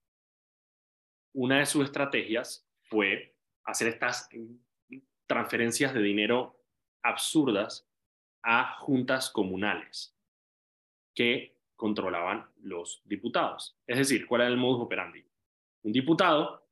[1.33, 4.29] una de sus estrategias fue hacer estas
[5.27, 6.61] transferencias de dinero
[7.03, 7.89] absurdas
[8.43, 10.15] a juntas comunales
[11.15, 13.79] que controlaban los diputados.
[13.87, 15.25] Es decir, ¿cuál era el modus operandi?
[15.83, 16.67] Un diputado,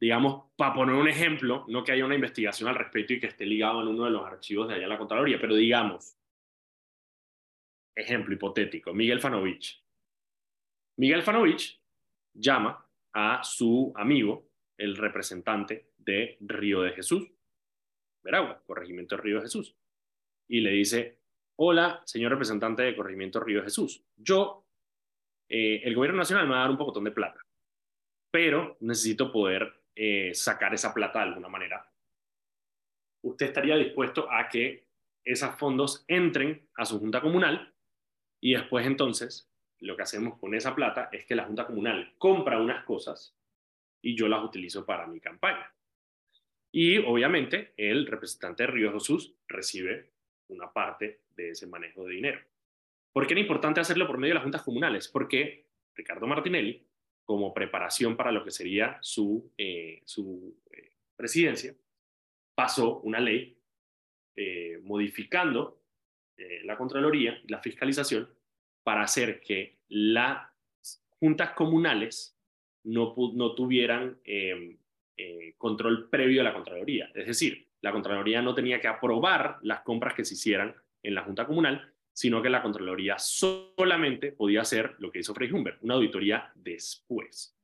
[0.00, 3.46] digamos, para poner un ejemplo, no que haya una investigación al respecto y que esté
[3.46, 6.16] ligado en uno de los archivos de allá en la Contraloría, pero digamos,
[7.94, 9.82] ejemplo hipotético, Miguel Fanovich.
[10.96, 11.80] Miguel Fanovich
[12.34, 17.30] llama a su amigo, el representante de Río de Jesús,
[18.22, 19.76] Veragua, Corregimiento de Río de Jesús,
[20.48, 21.20] y le dice,
[21.56, 24.64] hola, señor representante de Corregimiento Río Jesús, yo,
[25.48, 27.40] eh, el gobierno nacional me va a dar un pocotón de plata,
[28.30, 31.88] pero necesito poder eh, sacar esa plata de alguna manera.
[33.22, 34.88] ¿Usted estaría dispuesto a que
[35.24, 37.72] esos fondos entren a su junta comunal
[38.40, 42.60] y después entonces lo que hacemos con esa plata es que la junta comunal compra
[42.60, 43.34] unas cosas
[44.02, 45.72] y yo las utilizo para mi campaña?
[46.70, 50.13] Y obviamente el representante de Río Jesús recibe
[50.48, 52.40] una parte de ese manejo de dinero.
[53.12, 55.08] ¿Por qué era importante hacerlo por medio de las juntas comunales?
[55.08, 56.84] Porque Ricardo Martinelli,
[57.24, 61.74] como preparación para lo que sería su, eh, su eh, presidencia,
[62.54, 63.56] pasó una ley
[64.36, 65.80] eh, modificando
[66.64, 68.28] la Contraloría y la fiscalización
[68.82, 70.48] para hacer que las
[71.20, 72.36] juntas comunales
[72.82, 74.76] no, no tuvieran em,
[75.56, 77.12] control previo a la Contraloría.
[77.14, 81.22] Es decir, la Contraloría no tenía que aprobar las compras que se hicieran en la
[81.22, 85.92] Junta Comunal, sino que la Contraloría solamente podía hacer lo que hizo Frey Humbert, una
[85.92, 87.54] auditoría después.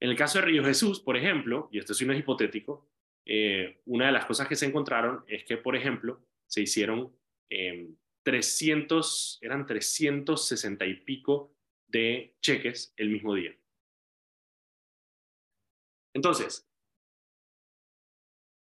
[0.00, 2.88] En el caso de Río Jesús, por ejemplo, y esto sí no es hipotético,
[3.26, 7.14] eh, una de las cosas que se encontraron es que, por ejemplo, se hicieron
[8.22, 11.52] 300, em, eran 360 y pico
[11.88, 13.54] de cheques el mismo día.
[16.14, 16.67] Entonces,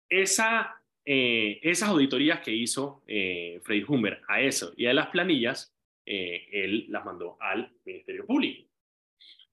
[0.08, 5.74] esa, eh, esas auditorías que hizo eh, Freddy Humber a eso y a las planillas,
[6.04, 8.68] eh, él las mandó al Ministerio Público.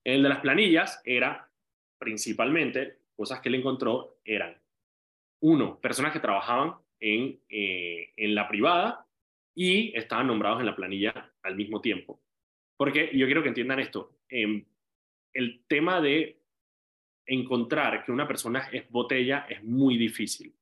[0.03, 1.49] El de las planillas era
[1.97, 4.57] principalmente, cosas que él encontró eran,
[5.41, 9.05] uno, personas que trabajaban en, en la privada
[9.55, 12.21] y estaban nombrados en la planilla al mismo tiempo.
[12.77, 14.17] Porque yo quiero que entiendan esto.
[14.27, 14.65] Em,
[15.33, 16.42] el tema de
[17.25, 20.53] encontrar que una persona es botella es muy difícil,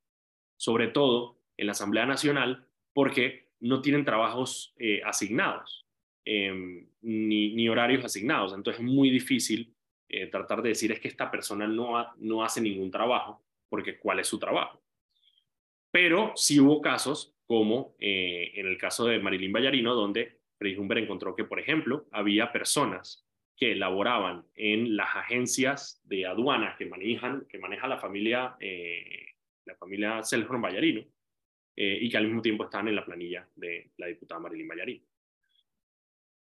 [0.58, 5.86] sobre todo en la Asamblea Nacional, porque no tienen trabajos eh, asignados,
[6.26, 8.54] em, ni, horarios asignados.
[8.54, 9.74] Entonces es muy difícil
[10.10, 14.19] eh, tratar de decir es que esta persona no, no hace ningún trabajo, porque ¿cuál
[14.19, 14.82] es su trabajo?
[15.91, 21.00] Pero sí hubo casos, como eh, en el caso de Marilyn Ballarino, donde Freddy Humber
[21.00, 23.26] encontró que, por ejemplo, había personas
[23.62, 29.76] que laboraban en las agencias de aduanas que manejan, que maneja la familia, eh, la
[29.76, 31.02] familia Selhorn Ballarino,
[31.76, 35.06] eh, y que al mismo tiempo están en la planilla de la diputada Marilyn Ballarino.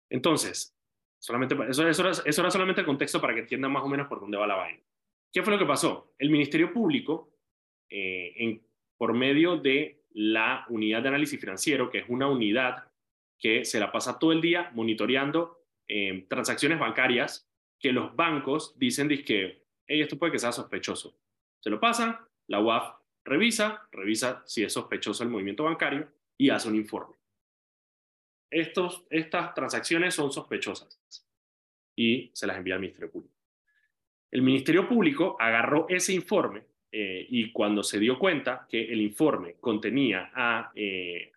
[0.07, 0.77] Entonces,
[1.17, 4.37] solamente, eso, eso era solamente el contexto para que entiendan más o menos por dónde
[4.37, 4.83] va la vaina.
[5.33, 6.13] ¿Qué fue lo que pasó?
[6.19, 7.33] El Ministerio Público,
[7.89, 8.61] eh, en,
[8.97, 12.91] por medio de la unidad de análisis financiero, que es una unidad
[13.39, 15.58] que se la pasa todo el día monitoreando
[15.89, 17.49] eh, transacciones bancarias
[17.79, 21.17] que los bancos dicen que esto puede que sea sospechoso.
[21.59, 26.69] Se lo pasan, la UAF revisa, revisa si es sospechoso el movimiento bancario y hace
[26.69, 27.15] un informe.
[28.51, 30.99] Estos, estas transacciones son sospechosas
[31.95, 33.35] y se las envía al Ministerio Público.
[34.31, 39.55] El Ministerio Público agarró ese informe eh, y cuando se dio cuenta que el informe
[39.59, 41.31] contenía a, eh,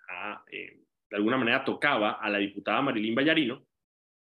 [0.51, 3.63] de alguna manera tocaba a la diputada Marilyn Ballarino,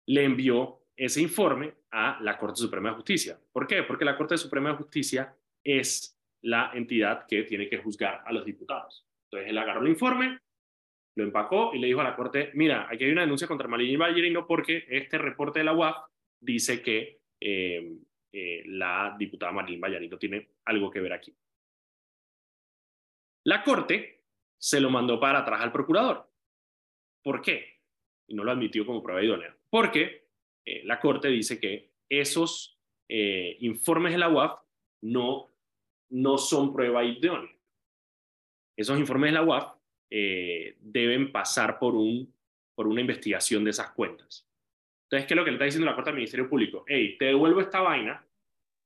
[0.05, 3.39] le envió ese informe a la Corte Suprema de Justicia.
[3.51, 3.83] ¿Por qué?
[3.83, 8.45] Porque la Corte Suprema de Justicia es la entidad que tiene que juzgar a los
[8.45, 9.07] diputados.
[9.25, 10.39] Entonces él agarró el informe,
[11.15, 13.99] lo empacó y le dijo a la Corte, mira, aquí hay una denuncia contra Marilyn
[13.99, 15.97] Ballerino porque este reporte de la UAF
[16.39, 17.97] dice que eh,
[18.31, 21.33] eh, la diputada Marilyn Ballerino tiene algo que ver aquí.
[23.45, 24.23] La Corte
[24.57, 26.29] se lo mandó para atrás al procurador.
[27.21, 27.79] ¿Por qué?
[28.27, 30.27] Y no lo admitió como prueba idónea porque
[30.65, 34.59] eh, la Corte dice que esos eh, informes de la UAF
[35.01, 35.51] no,
[36.11, 37.49] no son prueba idónea.
[38.77, 39.73] Esos informes de la UAF
[40.11, 42.31] eh, deben pasar por un
[42.75, 44.47] por una investigación de esas cuentas.
[45.05, 46.85] Entonces, ¿qué es lo que le está diciendo la Corte al Ministerio Público?
[46.87, 48.23] Hey, te devuelvo esta vaina,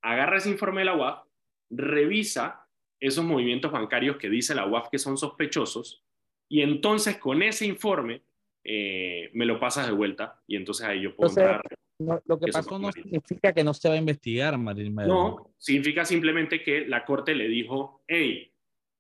[0.02, 1.28] agarra ese informe de la UAF,
[1.70, 2.66] revisa
[2.98, 6.06] esos movimientos bancarios que dice la UAF que son sospechosos,
[6.48, 8.22] y entonces con ese informe
[8.70, 11.62] eh, me lo pasas de vuelta, y entonces ahí yo puedo entrar.
[12.00, 14.94] lo que pasó no significa que no se va a investigar, Marín.
[14.94, 18.52] No, significa simplemente que la Corte le dijo, hey,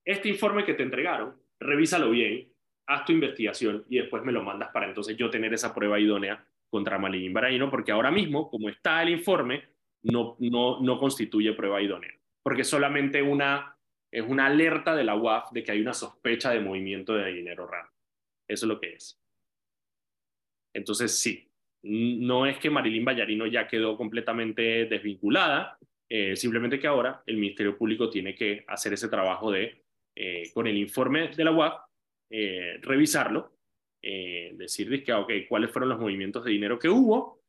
[0.05, 2.47] este informe que te entregaron, revísalo bien,
[2.85, 6.47] haz tu investigación y después me lo mandas para entonces yo tener esa prueba idónea
[6.69, 9.65] contra Maligín Baraino, porque ahora mismo, como está el informe,
[10.03, 13.77] no, no, no constituye prueba idónea, porque solamente una,
[14.09, 17.67] es una alerta de la UAF de que hay una sospecha de movimiento de dinero
[17.67, 17.89] raro.
[18.47, 19.19] Eso es lo que es.
[20.77, 21.49] Entonces, sí,
[21.81, 27.75] no es que Marilyn Vallarino ya quedó completamente desvinculada, eh, simplemente que ahora el Ministerio
[27.75, 29.83] Público tiene que hacer ese trabajo de,
[30.15, 31.73] eh, con el informe de la UAF,
[32.29, 33.53] eh, revisarlo,
[33.99, 37.41] decir que, ok, cuáles fueron los movimientos de dinero que hubo,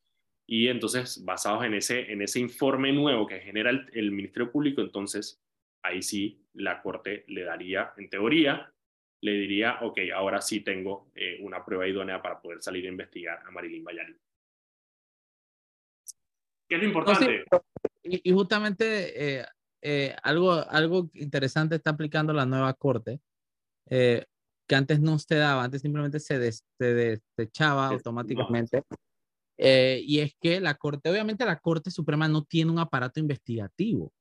[0.49, 5.41] y entonces, basados en ese, en ese informe nuevo que genera el, Ministerio Público, entonces
[5.85, 8.73] ahí sí la Corte le daría, en teoría,
[9.21, 13.41] le diría, ok, ahora sí tengo eh, una prueba idónea para poder salir a investigar
[13.47, 14.19] a Marilyn Bayarín.
[16.69, 17.45] ¿Qué es lo importante?
[18.05, 19.45] y, justamente
[20.23, 23.21] algo, algo interesante está aplicando la nueva Corte
[24.69, 26.39] que antes no se daba, antes simplemente se,
[26.79, 28.85] desechaba automáticamente.
[29.57, 34.13] Eh, y es que la Corte, obviamente la Corte Suprema no tiene un aparato investigativo.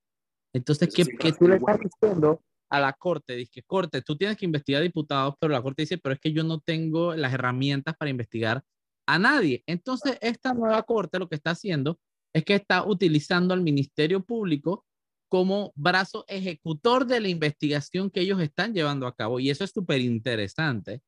[0.53, 3.35] Entonces, ¿qué, que tú le estás diciendo a la Corte?
[3.35, 6.43] Dice, Corte, tú tienes que investigar diputados, pero la Corte dice, pero es que yo
[6.43, 8.63] no tengo las herramientas para investigar
[9.07, 9.63] a nadie.
[9.65, 11.99] Entonces, esta nueva Corte lo que está haciendo
[12.33, 14.85] es que está utilizando al Ministerio Público
[15.29, 19.39] como brazo ejecutor de la investigación que ellos están llevando a cabo.
[19.39, 21.01] Y eso es súper interesante,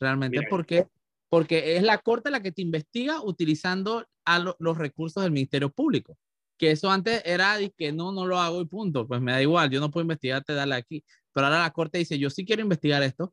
[0.00, 0.86] realmente, porque,
[1.28, 6.16] porque es la Corte la que te investiga utilizando a los recursos del Ministerio Público.
[6.58, 9.06] Que eso antes era de que no, no lo hago y punto.
[9.06, 11.04] Pues me da igual, yo no puedo investigarte, dale aquí.
[11.32, 13.32] Pero ahora la Corte dice, yo sí quiero investigar esto.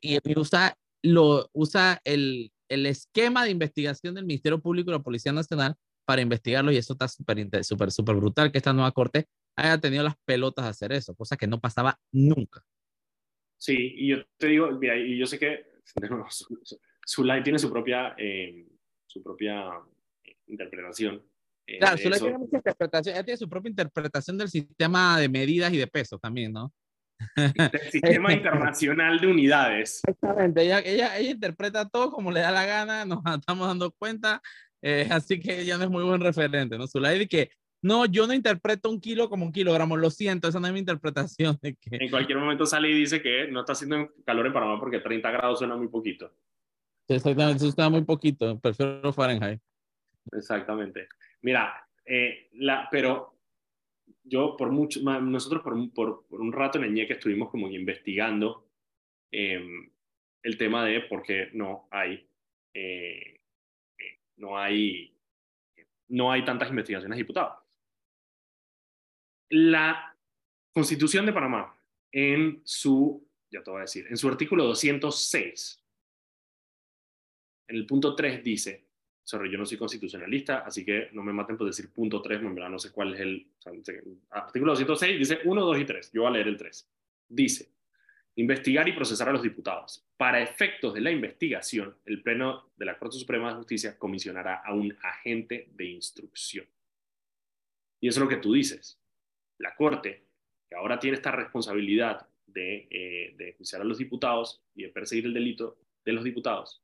[0.00, 5.32] Y, usa, lo, usa el, el esquema de investigación del Ministerio Público y la Policía
[5.32, 9.78] Nacional para investigarlo y eso está súper, súper, súper brutal que esta nueva corte haya
[9.78, 12.64] tenido las pelotas de hacer eso, cosa que no pasaba nunca.
[13.56, 15.66] Sí, y yo te digo, mira, y yo sé que
[17.06, 18.66] Zulay tiene su propia, eh,
[19.06, 19.70] su propia
[20.46, 21.22] interpretación.
[21.70, 25.72] Eh, claro, Zulay tiene mucha interpretación, ella tiene su propia interpretación del sistema de medidas
[25.72, 26.72] y de pesos también, ¿no?
[27.36, 27.52] El
[27.92, 30.00] sistema internacional de unidades.
[30.04, 34.42] Exactamente, ella, ella, ella interpreta todo como le da la gana, nos estamos dando cuenta,
[34.82, 36.88] eh, así que ella no es muy buen referente, ¿no?
[36.88, 37.50] Zulay que
[37.82, 40.80] no, yo no interpreto un kilo como un kilogramo, lo siento, esa no es mi
[40.80, 41.56] interpretación.
[41.62, 41.98] De que...
[41.98, 45.30] En cualquier momento sale y dice que no está haciendo calor en Panamá porque 30
[45.30, 46.32] grados suena muy poquito.
[47.08, 49.60] Exactamente, eso está muy poquito, prefiero Fahrenheit.
[50.32, 51.08] Exactamente.
[51.42, 52.50] Mira, eh,
[52.90, 53.38] pero
[54.24, 55.62] yo por mucho, nosotros
[55.94, 58.68] por, un rato en el ñeque estuvimos como investigando
[59.30, 59.90] em,
[60.42, 62.26] el tema de por qué no hay
[62.72, 63.40] eh,
[64.40, 65.14] no hay,
[66.08, 67.58] no hay tantas investigaciones diputadas.
[69.50, 70.16] La
[70.72, 71.76] Constitución de Panamá,
[72.10, 75.84] en su, ya te voy a decir, en su artículo 206,
[77.68, 78.88] en el punto 3 dice,
[79.22, 82.78] sorry, yo no soy constitucionalista, así que no me maten por decir punto 3, no
[82.78, 83.46] sé cuál es el,
[84.30, 86.88] artículo 206 dice 1, 2 y 3, yo voy a leer el 3.
[87.28, 87.68] Dice,
[88.36, 90.04] investigar y procesar a los diputados.
[90.16, 94.74] Para efectos de la investigación, el Pleno de la Corte Suprema de Justicia comisionará a
[94.74, 96.66] un agente de instrucción.
[98.00, 98.98] Y eso es lo que tú dices.
[99.58, 100.24] La Corte,
[100.68, 105.34] que ahora tiene esta responsabilidad de, eh, de a los diputados y de perseguir el
[105.34, 106.82] delito de los diputados,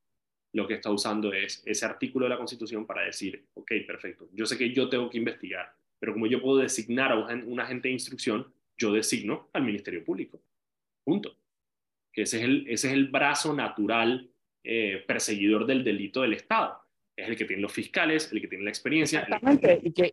[0.53, 4.45] lo que está usando es ese artículo de la Constitución para decir, ok, perfecto, yo
[4.45, 7.93] sé que yo tengo que investigar, pero como yo puedo designar a un agente de
[7.93, 10.41] instrucción, yo designo al Ministerio Público.
[11.03, 11.37] Punto
[12.17, 14.27] que ese es el, ese es el brazo natural
[14.63, 16.81] eh, perseguidor del delito del Estado.
[17.17, 19.21] Es el que tiene los fiscales, el que tiene la experiencia.
[19.21, 20.11] Exactamente, y que,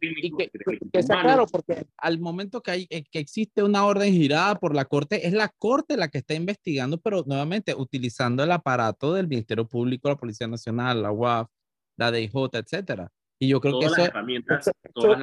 [0.90, 4.86] está claro, porque al momento que, hay, eh, que existe una orden girada por la
[4.86, 9.68] Corte, es la Corte la que está investigando, pero nuevamente utilizando el aparato del Ministerio
[9.68, 11.50] Público, la Policía Nacional, la UAF,
[11.98, 13.12] la DIJ, etcétera.
[13.38, 14.04] Y yo creo que eso,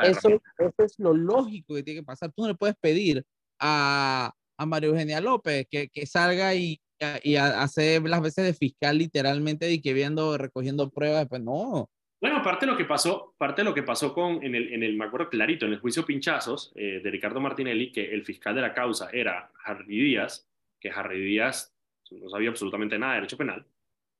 [0.04, 0.42] eso,
[0.78, 2.32] es lo lógico que tiene que pasar.
[2.32, 3.26] Tú no le puedes pedir
[3.60, 6.80] a, a María Eugenia López, que, que salga y,
[7.24, 11.90] y hace las veces de fiscal literalmente y que viendo, recogiendo pruebas, pues no.
[12.22, 14.84] Bueno, parte de lo que pasó, parte de lo que pasó con, en el, en
[14.84, 18.54] el, me acuerdo clarito, en el juicio Pinchazos eh, de Ricardo Martinelli, que el fiscal
[18.54, 20.48] de la causa era Harry Díaz,
[20.80, 21.76] que Harry Díaz
[22.12, 23.66] no sabía absolutamente nada de derecho penal,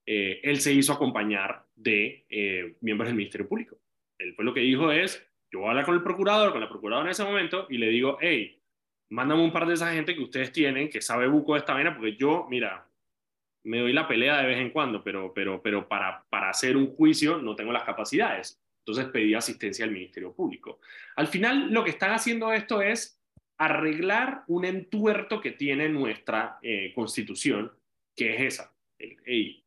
[0.06, 3.78] eh, él se hizo acompañar de eh, miembros del Ministerio Público.
[4.18, 6.70] Él fue lo que dijo es, yo voy a hablar con el procurador, con la
[6.70, 8.61] procuradora en ese momento, y le digo, hey,
[9.12, 11.96] mándame un par de esa gente que ustedes tienen, que sabe buco de esta vaina,
[11.96, 12.88] porque yo, mira,
[13.64, 16.96] me doy la pelea de vez en cuando, pero, pero, pero para, para hacer un
[16.96, 18.60] juicio no tengo las capacidades.
[18.80, 20.80] Entonces pedí asistencia al Ministerio Público.
[21.16, 23.20] Al final, lo que están haciendo esto es
[23.58, 27.72] arreglar un entuerto que tiene nuestra eh, constitución,
[28.16, 28.74] que es esa.
[28.98, 29.64] El,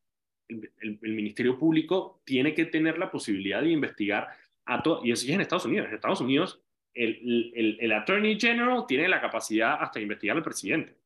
[0.49, 4.29] el, Ministerio Público tiene que tener la posibilidad de investigar
[4.65, 5.89] a todo, y eso es en Estados Unidos.
[5.89, 6.61] En Estados Unidos,
[6.95, 10.97] el, Attorney General tiene la capacidad hasta de investigar al presidente,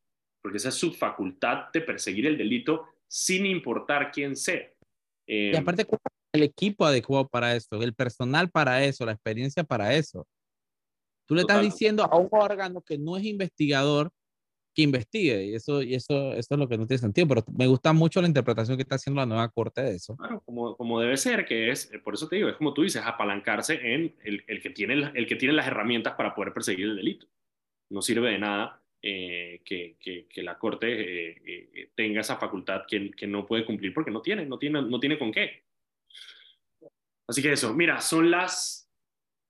[0.42, 4.70] porque esa es su facultad de perseguir el delito sin importar quién sea.
[5.26, 5.86] y em, aparte,
[6.32, 10.26] el equipo adecuado para eso, el personal para eso, la experiencia para eso.
[11.26, 14.10] Tú le estás diciendo a un órgano que no es investigador
[14.82, 17.92] investigue y eso, y eso, eso es lo que no tiene sentido, pero me gusta
[17.92, 20.16] mucho la interpretación que está haciendo la nueva corte de eso.
[20.16, 23.02] Claro, como, como debe ser, que es, por eso te digo, es como tú dices,
[23.04, 26.96] apalancarse en el, el que, tiene, el que tiene las herramientas para poder perseguir el
[26.96, 27.26] delito.
[27.90, 33.10] No sirve de nada eh, que, que, la corte eh, eh, tenga esa facultad que,
[33.12, 35.64] que no puede cumplir porque no tiene, no tiene, no tiene con qué.
[37.28, 38.87] Así que eso, mira, son las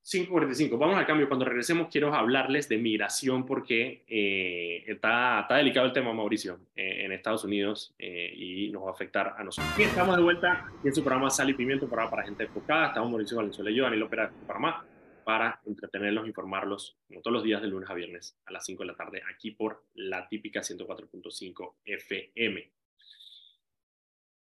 [0.08, 0.78] 5.45.
[0.78, 1.28] Vamos al cambio.
[1.28, 7.12] Cuando regresemos quiero hablarles de migración porque eh, está, delicado el tema, Mauricio, eh, en
[7.12, 9.78] Estados Unidos eh, y nos va a afectar a nosotros.
[9.78, 12.86] Y estamos de vuelta en su programa Sal y Pimiento, programa para gente enfocada.
[12.88, 14.86] Estamos Mauricio Valenzuela y yo, Daniel Opera de Panamá,
[15.24, 18.86] para entretenerlos, informarlos, como todos los días de lunes a viernes a las 5 de
[18.86, 22.77] la tarde, aquí por la típica 104.5 FM.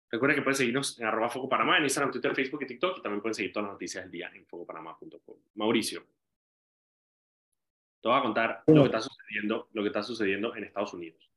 [0.10, 2.99] Recuerden que pueden seguirnos en arroba Foco Panamá, en Instagram, Twitter, Facebook y TikTok.
[2.99, 5.38] Y también pueden seguir todas las noticias del día en focopanamá.com.
[5.55, 6.05] Mauricio,
[8.01, 11.30] te voy a contar lo que, está sucediendo, lo que está sucediendo en Estados Unidos.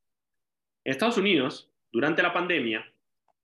[0.85, 2.91] En Estados Unidos, durante la pandemia,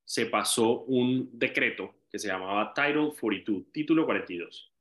[0.05, 4.73] se pasó un decreto que se llamaba Title 42, Título 42.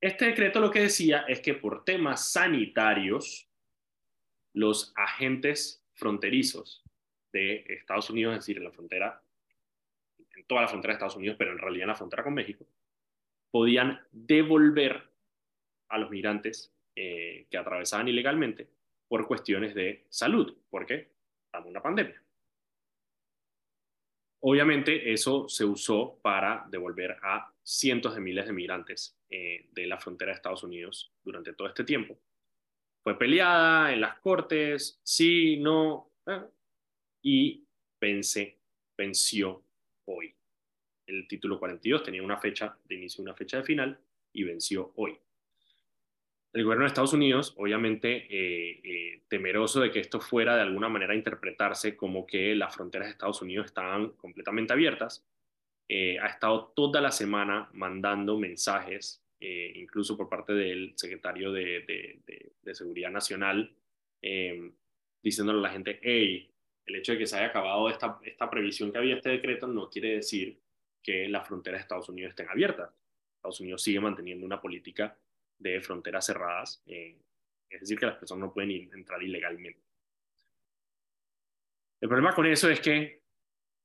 [0.00, 3.48] Este decreto lo que decía es que por temas sanitarios,
[4.54, 6.82] los agentes fronterizos
[7.32, 9.22] de Estados Unidos, es decir, en la frontera
[10.40, 12.66] en toda la frontera de Estados Unidos, pero en realidad en la frontera con México,
[13.50, 15.02] podían devolver
[15.88, 18.68] a los migrantes eh, que atravesaban ilegalmente
[19.08, 21.10] por cuestiones de salud, porque
[21.46, 22.22] estamos en una pandemia.
[24.42, 29.98] Obviamente eso se usó para devolver a cientos de miles de migrantes eh, de la
[29.98, 32.18] frontera de Estados Unidos durante todo este tiempo.
[33.02, 36.42] Fue peleada en las cortes, sí, no, eh,
[37.22, 37.64] y
[37.98, 38.58] pensé,
[38.96, 39.62] venció
[40.10, 40.34] hoy.
[41.06, 43.98] El título 42 tenía una fecha de inicio una fecha de final
[44.32, 45.18] y venció hoy.
[46.52, 50.88] El gobierno de Estados Unidos, obviamente eh, eh, temeroso de que esto fuera de alguna
[50.88, 55.24] manera interpretarse como que las fronteras de Estados Unidos estaban completamente abiertas,
[55.88, 62.74] eh, ha estado toda la semana mandando mensajes, incluso por parte del secretario de, de
[62.74, 63.74] Seguridad Nacional,
[65.22, 66.52] diciéndole a la gente, hey,
[66.86, 69.88] el hecho de que se haya acabado esta, esta previsión que había este decreto no
[69.88, 70.58] quiere decir
[71.02, 72.90] que las fronteras de Estados Unidos estén abiertas.
[73.36, 75.16] Estados Unidos sigue manteniendo una política
[75.58, 77.16] de fronteras cerradas, eh,
[77.68, 79.80] es decir, que las personas no pueden entrar ilegalmente.
[82.00, 83.22] El problema con eso es que,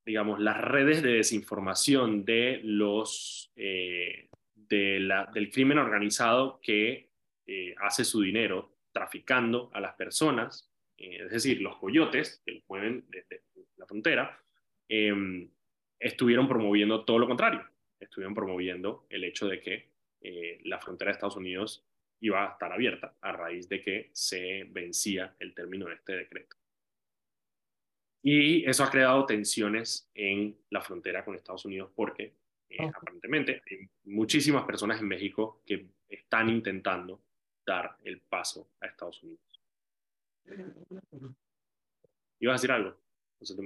[0.05, 7.09] digamos, las redes de desinformación de los, eh, de la, del crimen organizado que
[7.45, 13.05] eh, hace su dinero traficando a las personas es decir, los coyotes que los mueven
[13.09, 13.43] desde
[13.77, 14.39] la frontera,
[14.87, 15.49] em,
[15.99, 17.65] estuvieron promoviendo todo lo contrario.
[17.99, 19.89] Estuvieron promoviendo el hecho de que
[20.21, 21.85] eh, la frontera de Estados Unidos
[22.19, 26.55] iba a estar abierta a raíz de que se vencía el término de este decreto.
[28.23, 32.33] Y eso ha creado tensiones en la frontera con Estados Unidos porque
[32.69, 37.21] eh, aparentemente hay muchísimas personas en México que están intentando
[37.65, 39.54] dar el paso a Estados Unidos.
[42.39, 42.95] ¿Ibas a decir algo?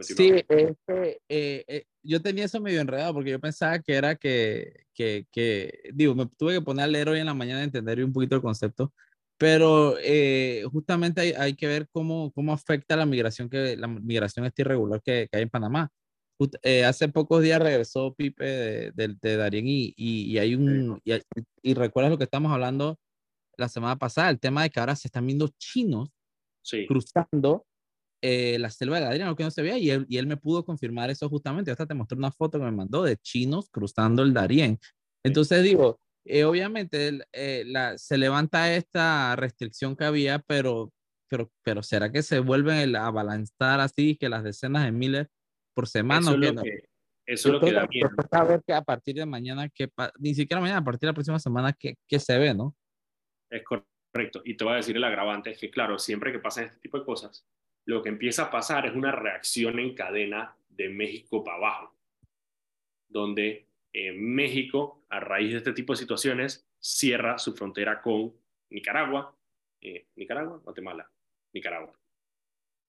[0.02, 4.86] sí, este, eh, eh, yo tenía eso medio enredado porque yo pensaba que era que,
[4.94, 8.12] que, que, digo, me tuve que poner a leer hoy en la mañana, entender un
[8.12, 8.94] poquito el concepto,
[9.38, 14.46] pero eh, justamente hay, hay, que ver cómo, cómo afecta la migración, que la migración
[14.46, 15.90] esta irregular que, que hay en Panamá.
[16.86, 21.14] hace pocos días regresó Pipe de, de, de Darien y, y, hay un, y,
[21.62, 23.00] y recuerdas lo que estamos hablando
[23.56, 26.10] la semana pasada, el tema de que ahora se están viendo chinos
[26.88, 27.66] cruzando
[28.22, 30.66] eh, la selva de Adriano, que no se veía, y él, y él me pudo
[30.66, 31.72] confirmar eso justamente.
[31.72, 34.78] Hasta te mostré una foto que me mandó de chinos cruzando el Darién.
[35.24, 40.92] Entonces digo, eh, obviamente eh, la, se levanta esta restricción que había, pero,
[41.30, 45.28] pero, pero ¿será que se vuelven a balanzar así, que las decenas de miles
[45.74, 46.32] por semana?
[46.32, 46.84] Eso es, lo que,
[47.26, 48.10] Eso es lo que da miedo.
[48.32, 49.90] A ver que a partir de mañana, que
[50.20, 52.76] ni siquiera mañana, a partir de la próxima semana, que, que se ve, ¿no?
[53.50, 53.99] Es correcto.
[54.44, 57.00] Y te voy a decir el agravante, es que claro, siempre que pasan este tipo
[57.00, 57.46] de cosas,
[57.86, 61.96] lo que empieza a pasar es una reacción en cadena de México para abajo,
[63.08, 68.34] donde eh, México, a raíz de este tipo de situaciones, cierra su frontera con
[68.70, 69.36] Nicaragua,
[69.82, 71.10] eh, Nicaragua, Guatemala,
[71.54, 71.94] Nicaragua,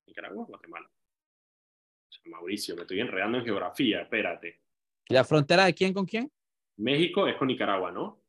[0.06, 0.90] Nicaragua, Guatemala.
[2.26, 4.60] Mauricio, me estoy enredando en geografía, espérate.
[5.08, 6.30] ¿La frontera de quién con quién?
[6.76, 8.19] México es con Nicaragua, ¿no?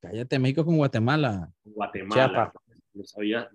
[0.00, 1.52] Cállate, México con Guatemala.
[1.64, 2.52] Guatemala.
[2.94, 3.48] No sabía,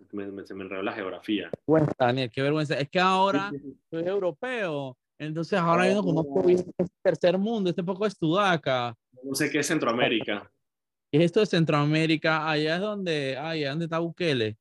[0.46, 1.50] se me enredó la geografía.
[1.66, 2.80] Bueno, Daniel, qué vergüenza.
[2.80, 3.52] Es que ahora
[3.90, 8.96] soy europeo, entonces ahora yo no conozco bien este tercer mundo, este poco es Sudaca.
[9.24, 10.50] No sé qué es Centroamérica.
[11.12, 12.50] ¿Qué es esto de Centroamérica?
[12.50, 14.58] Allá es donde, allá donde está Bukele.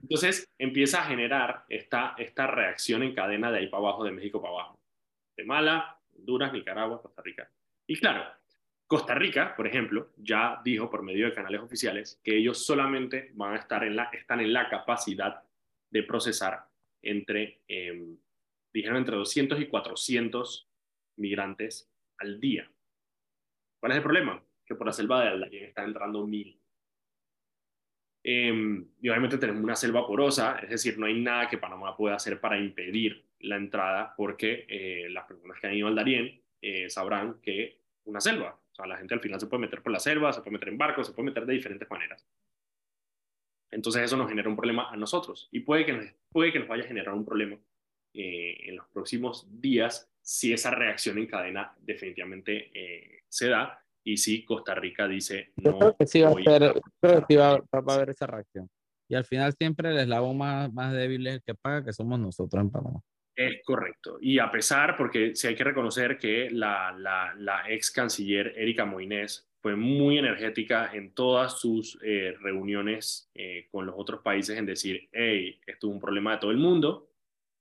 [0.00, 4.40] entonces empieza a generar esta, esta reacción en cadena de ahí para abajo, de México
[4.40, 4.78] para abajo.
[5.34, 7.50] Guatemala, Honduras, Nicaragua, Costa Rica.
[7.86, 8.24] Y claro,
[8.92, 13.54] Costa Rica, por ejemplo, ya dijo por medio de canales oficiales que ellos solamente van
[13.54, 15.42] a estar en la, están en la capacidad
[15.88, 16.66] de procesar
[17.00, 18.18] entre, em,
[18.70, 20.68] dijeron, entre 200 y 400
[21.16, 22.70] migrantes al día.
[23.80, 24.44] ¿Cuál es el problema?
[24.66, 26.60] Que por la selva de Aldayén están entrando mil.
[28.22, 32.16] Em, y obviamente tenemos una selva porosa, es decir, no hay nada que Panamá pueda
[32.16, 36.90] hacer para impedir la entrada, porque eh, las personas que han ido al Darién eh,
[36.90, 40.00] sabrán que una selva, o sea, la gente al final se puede meter por la
[40.00, 42.26] selva, se puede meter en barcos, se puede meter de diferentes maneras.
[43.70, 46.68] Entonces eso nos genera un problema a nosotros y puede que nos, puede que nos
[46.68, 47.58] vaya a generar un problema
[48.14, 52.70] eh, en los próximos días si esa reacción en cadena definitivamente
[53.28, 55.78] se da y si Costa Rica dice no.
[55.78, 58.68] creo que sí va, a, haber esa reacción.
[59.08, 62.18] Y al final siempre el eslabón más, más débil es el que paga, que somos
[62.18, 63.00] nosotros en Panamá.
[63.34, 64.18] Es correcto.
[64.20, 68.84] Y a pesar, porque sí hay que reconocer que la, la, la ex canciller Erika
[68.84, 74.66] Moines fue muy energética en todas sus eh, reuniones eh, con los otros países en
[74.66, 77.08] decir, hey, esto es un problema de todo el mundo,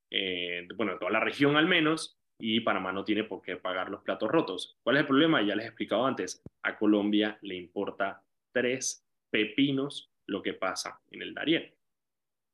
[0.09, 3.89] eh, bueno, de toda la región al menos, y Panamá no tiene por qué pagar
[3.89, 4.77] los platos rotos.
[4.81, 5.43] ¿Cuál es el problema?
[5.43, 11.21] Ya les he explicado antes, a Colombia le importa tres pepinos lo que pasa en
[11.21, 11.71] el Darién.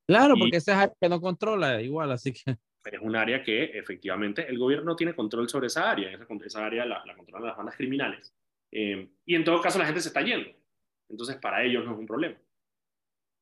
[0.06, 2.56] Claro, porque ese es el que no controla igual, así que...
[2.84, 6.64] Es un área que efectivamente el gobierno no tiene control sobre esa área, esa, esa
[6.64, 8.34] área la, la, controlan las bandas criminales.
[8.70, 10.50] Eh, y en todo caso la gente se está yendo.
[11.08, 12.36] Entonces para ellos no es un problema.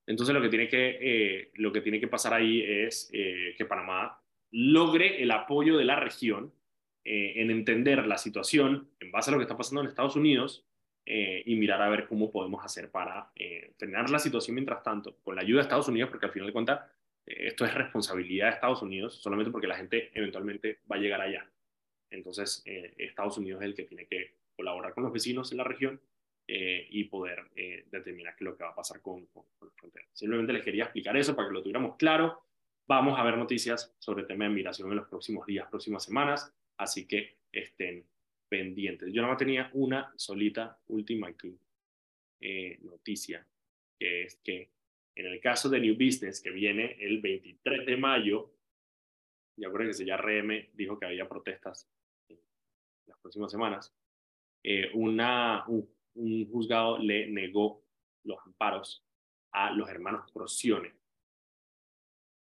[0.07, 3.65] Entonces lo que tiene que, eh, lo que, tiene que pasar ahí es eh, que
[3.65, 4.21] Panamá
[4.53, 6.53] logre el apoyo de la región
[7.09, 10.67] en entender la situación en base a lo que está pasando en Estados Unidos
[11.05, 13.31] y mirar a ver cómo podemos hacer para
[13.79, 16.53] frenar la situación mientras tanto, con la ayuda de Estados Unidos, porque al final de
[16.53, 16.81] cuentas
[17.27, 21.51] esto es responsabilidad de Estados Unidos, solamente porque la gente eventualmente va a llegar allá.
[22.11, 26.01] Entonces, Estados Unidos es el que tiene que colaborar con los vecinos en la región
[26.47, 27.51] y poder
[27.91, 30.07] determinar qué es lo que va a pasar con, con, con la frontera.
[30.13, 32.47] Simplemente les quería explicar eso para que lo tuviéramos claro
[32.89, 36.55] Vamos a ver noticias sobre el tema de migración en los próximos días, próximas semanas,
[36.77, 38.07] así que estén
[38.49, 39.13] pendientes.
[39.13, 41.29] Yo nada más tenía una solita última
[42.41, 43.45] eh, noticia,
[43.99, 44.71] que es que
[45.17, 48.53] en el caso de New Business, que viene el 23 de mayo,
[49.57, 51.91] ya que ya RM dijo que había protestas
[52.29, 52.39] en
[53.07, 53.95] las próximas semanas,
[54.63, 55.89] eh, una, un,
[56.51, 57.83] juzgado le negó
[58.25, 59.07] los amparos
[59.53, 60.95] a los hermanos Crocione,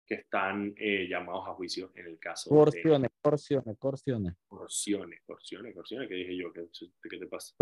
[0.07, 3.17] que están eh, llamados a juicio en el caso Corciones, de...
[3.21, 4.33] Corciones, Corciones.
[4.47, 6.53] Corciones, Corciones, Corciones, ¿qué dije yo?
[6.53, 6.69] ¿Qué,
[7.09, 7.53] qué te pasa?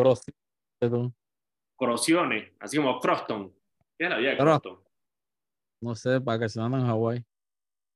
[1.75, 3.55] Corciones, así como Croston.
[3.97, 4.88] ¿Qué es la vida de Croston?
[5.81, 7.23] No sé, para que se en Hawái.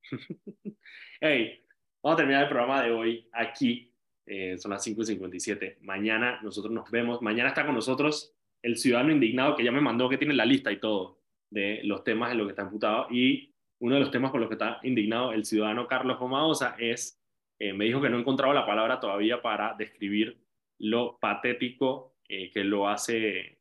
[1.21, 1.65] hey,
[2.01, 3.93] vamos a terminar el programa de hoy aquí.
[4.25, 5.79] Eh, son las 5.57.
[5.81, 7.21] Mañana nosotros nos vemos.
[7.21, 10.71] Mañana está con nosotros el ciudadano indignado que ya me mandó que tiene la lista
[10.71, 11.19] y todo
[11.49, 13.07] de los temas en los que está imputado.
[13.11, 17.21] Y uno de los temas por los que está indignado el ciudadano Carlos Omaosa es,
[17.59, 20.41] eh, me dijo que no encontraba la palabra todavía para describir
[20.79, 23.59] lo patético eh, que lo hace,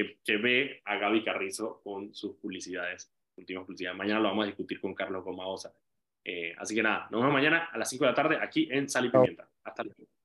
[0.00, 3.98] eh, que, ve a Gaby Carrizo con sus publicidades, últimas publicidades.
[3.98, 5.72] Mañana lo vamos a discutir con Carlos Omaosa.
[6.58, 9.06] así que nada, nos vemos mañana a las 5 de la tarde aquí en Sal
[9.06, 9.48] y Pimienta.
[9.64, 10.17] Hasta luego.